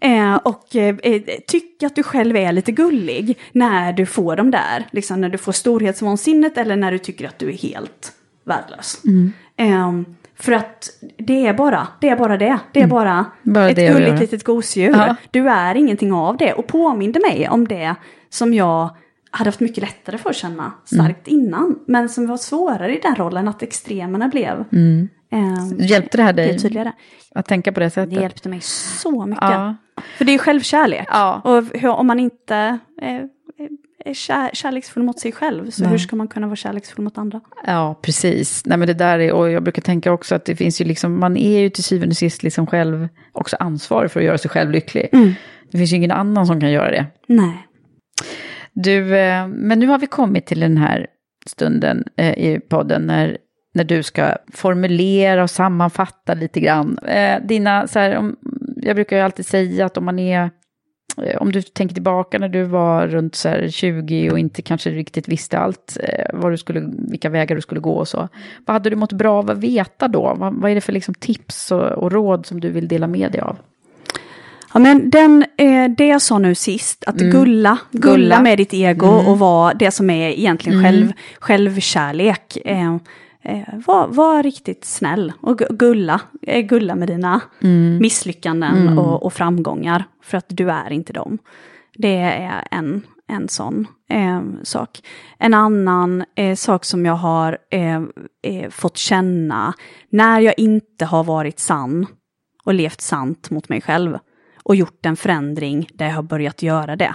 [0.07, 4.51] Eh, och eh, eh, tyck att du själv är lite gullig när du får de
[4.51, 8.11] där, liksom när du får storhetsvansinnet eller när du tycker att du är helt
[8.43, 9.01] värdelös.
[9.05, 9.31] Mm.
[9.57, 12.09] Eh, för att det är bara det.
[12.09, 12.59] Är bara, det.
[12.71, 13.25] det är bara, Mm.
[13.43, 14.91] Bara ett gulligt litet gosedjur.
[14.97, 15.15] Ja.
[15.31, 16.53] Du är ingenting av det.
[16.53, 17.95] Och påminde mig om det
[18.29, 18.89] som jag
[19.31, 21.79] hade haft mycket lättare för att känna starkt innan.
[21.87, 24.65] Men som var svårare i den rollen att extremerna blev
[25.31, 26.59] Eh, Hjälpte det här dig?
[26.59, 26.91] Tydligare.
[27.35, 28.15] Att tänka på det sättet?
[28.15, 29.43] Det hjälpte mig så mycket.
[29.43, 29.75] Ja.
[30.17, 31.07] För det är självkärlek.
[31.11, 31.41] Ja.
[31.43, 33.27] Och hur, om man inte är,
[34.05, 35.91] är kär, kärleksfull mot sig själv, så Nej.
[35.91, 37.41] hur ska man kunna vara kärleksfull mot andra?
[37.65, 38.65] Ja, precis.
[38.65, 41.19] Nej, men det där är, och jag brukar tänka också att det finns ju liksom,
[41.19, 44.51] man är ju till syvende och sist liksom själv också ansvarig för att göra sig
[44.51, 45.09] själv lycklig.
[45.11, 45.33] Mm.
[45.71, 47.05] Det finns ju ingen annan som kan göra det.
[47.27, 47.67] Nej.
[48.83, 51.07] Du, eh, men nu har vi kommit till den här
[51.45, 53.37] stunden eh, i podden när,
[53.73, 56.97] när du ska formulera och sammanfatta lite grann.
[56.97, 58.35] Eh, dina, så här, om,
[58.75, 60.49] jag brukar ju alltid säga att om man är,
[61.39, 65.27] om du tänker tillbaka när du var runt så här 20 och inte kanske riktigt
[65.27, 65.97] visste allt,
[66.33, 68.27] vad du skulle, vilka vägar du skulle gå och så.
[68.65, 70.35] Vad hade du mått bra av att veta då?
[70.37, 73.31] Vad, vad är det för liksom tips och, och råd som du vill dela med
[73.31, 73.57] dig av?
[74.73, 77.31] Ja, men den, eh, det jag sa nu sist, att Mm.
[77.31, 78.41] gulla, gulla, Gulla.
[78.41, 79.27] med ditt ego Mm.
[79.27, 80.91] och vara det som är egentligen Mm.
[80.91, 82.57] själv, självkärlek.
[82.65, 82.95] Eh,
[83.43, 87.97] eh, var, var riktigt snäll och gu- gulla, eh, gulla med dina Mm.
[88.01, 88.99] misslyckanden Mm.
[88.99, 91.37] och, och framgångar, för att du är inte dem.
[91.97, 93.87] Det är en, en sån
[94.63, 94.99] sak.
[95.39, 96.23] En annan
[96.55, 97.57] sak som jag har
[98.69, 99.73] fått känna
[100.09, 102.05] när jag inte har varit sann
[102.63, 104.17] och levt sant mot mig själv
[104.69, 107.13] och gjort en förändring där jag har börjat göra det.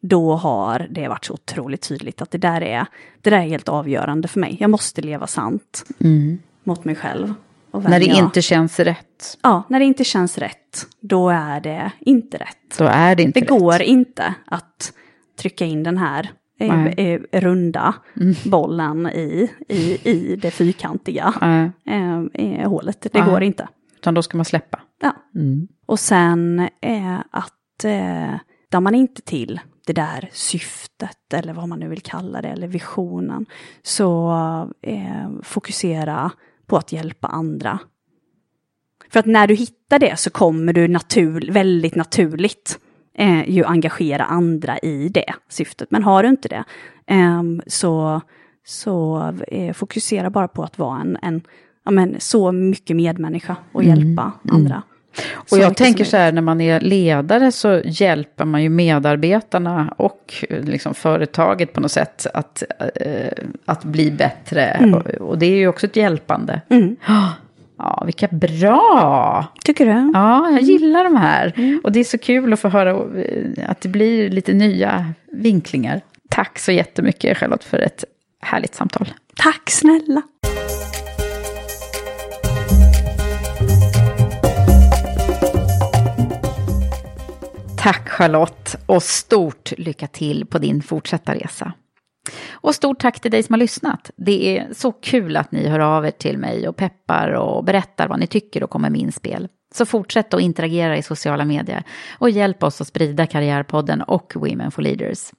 [0.00, 2.86] Då har det varit så otroligt tydligt att det där är,
[3.20, 4.56] det där är helt avgörande för mig.
[4.60, 5.84] Jag måste leva sant
[6.64, 7.34] mot mig själv.
[7.72, 11.92] När det jag- inte känns rätt, Ja, när det inte känns rätt, då är det
[12.00, 12.78] inte rätt.
[12.78, 13.60] då är det inte Det rätt.
[13.60, 14.92] går inte att
[15.38, 16.30] trycka in den här
[16.60, 17.20] eh, Nej.
[17.32, 17.94] eh, runda
[18.44, 21.34] bollen i, i, i det fyrkantiga
[22.34, 23.00] eh, hålet.
[23.00, 23.30] Det Nej.
[23.30, 23.68] går inte.
[23.98, 24.80] Utan då ska man släppa.
[25.02, 25.12] Ja.
[25.34, 25.68] Mm.
[25.92, 28.34] Och sen eh, att eh,
[28.68, 32.66] där man inte till det där syftet eller vad man nu vill kalla det, eller
[32.66, 33.46] visionen,
[33.82, 34.32] så
[34.82, 36.30] eh, fokusera
[36.66, 37.78] på att hjälpa andra.
[39.10, 42.78] För att när du hittar det så kommer du natur, väldigt naturligt
[43.14, 45.90] eh, ju engagera andra i det syftet.
[45.90, 46.64] Men har du inte det,
[47.06, 48.20] ehm, så,
[48.64, 51.42] så eh, fokusera bara på att vara en, en
[51.84, 54.82] ja, men, så mycket medmänniska och Mm, hjälpa andra.
[55.32, 59.94] Och Så jag tänker så här, när man är ledare så hjälper man ju medarbetarna
[59.96, 62.62] och liksom företaget på något sätt att,
[62.94, 63.32] eh,
[63.64, 64.64] att bli bättre.
[64.64, 64.94] Mm.
[64.94, 66.60] Och, och det är ju också ett hjälpande.
[66.68, 66.96] Mm.
[67.78, 69.46] Ja, vilka bra!
[69.64, 70.12] Tycker du?
[70.14, 71.52] Ja, jag gillar de här.
[71.56, 71.80] Mm.
[71.84, 76.00] Och det är så kul att få höra eh, att det blir lite nya vinklingar.
[76.28, 78.04] Tack så jättemycket Charlotte för ett
[78.40, 79.12] härligt samtal.
[79.36, 80.22] Tack snälla!
[87.82, 91.72] Tack Charlotte och stort lycka till på din fortsatta resa.
[92.52, 94.10] Och stort tack till dig som har lyssnat.
[94.16, 98.08] Det är så kul att ni hör av er till mig och peppar och berättar
[98.08, 99.48] vad ni tycker och kommer med inspel.
[99.74, 101.82] Så fortsätt att interagera i sociala medier
[102.18, 105.30] och hjälp oss att sprida Karriärpodden och Women for Leaders.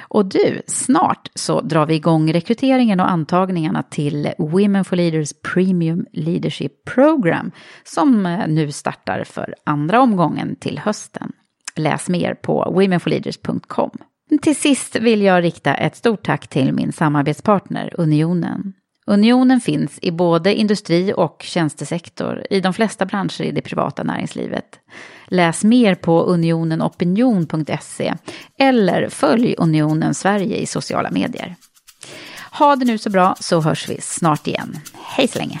[0.00, 6.06] Och du, snart så drar vi igång rekryteringen och antagningarna till Women for Leaders Premium
[6.12, 7.50] Leadership Program
[7.84, 11.32] som eh, nu startar för andra omgången till hösten.
[11.76, 13.90] Läs mer på womenforleaders.com.
[14.42, 18.72] Till sist vill jag rikta ett stort tack till min samarbetspartner Unionen.
[19.06, 24.80] Unionen finns i både industri och tjänstesektor i de flesta branscher i det privata näringslivet.
[25.26, 28.14] Läs mer på unionenopinion.se
[28.58, 31.54] eller följ Unionen Sverige i sociala medier.
[32.50, 34.78] Ha det nu så bra så hörs vi snart igen.
[34.94, 35.60] Hej så länge!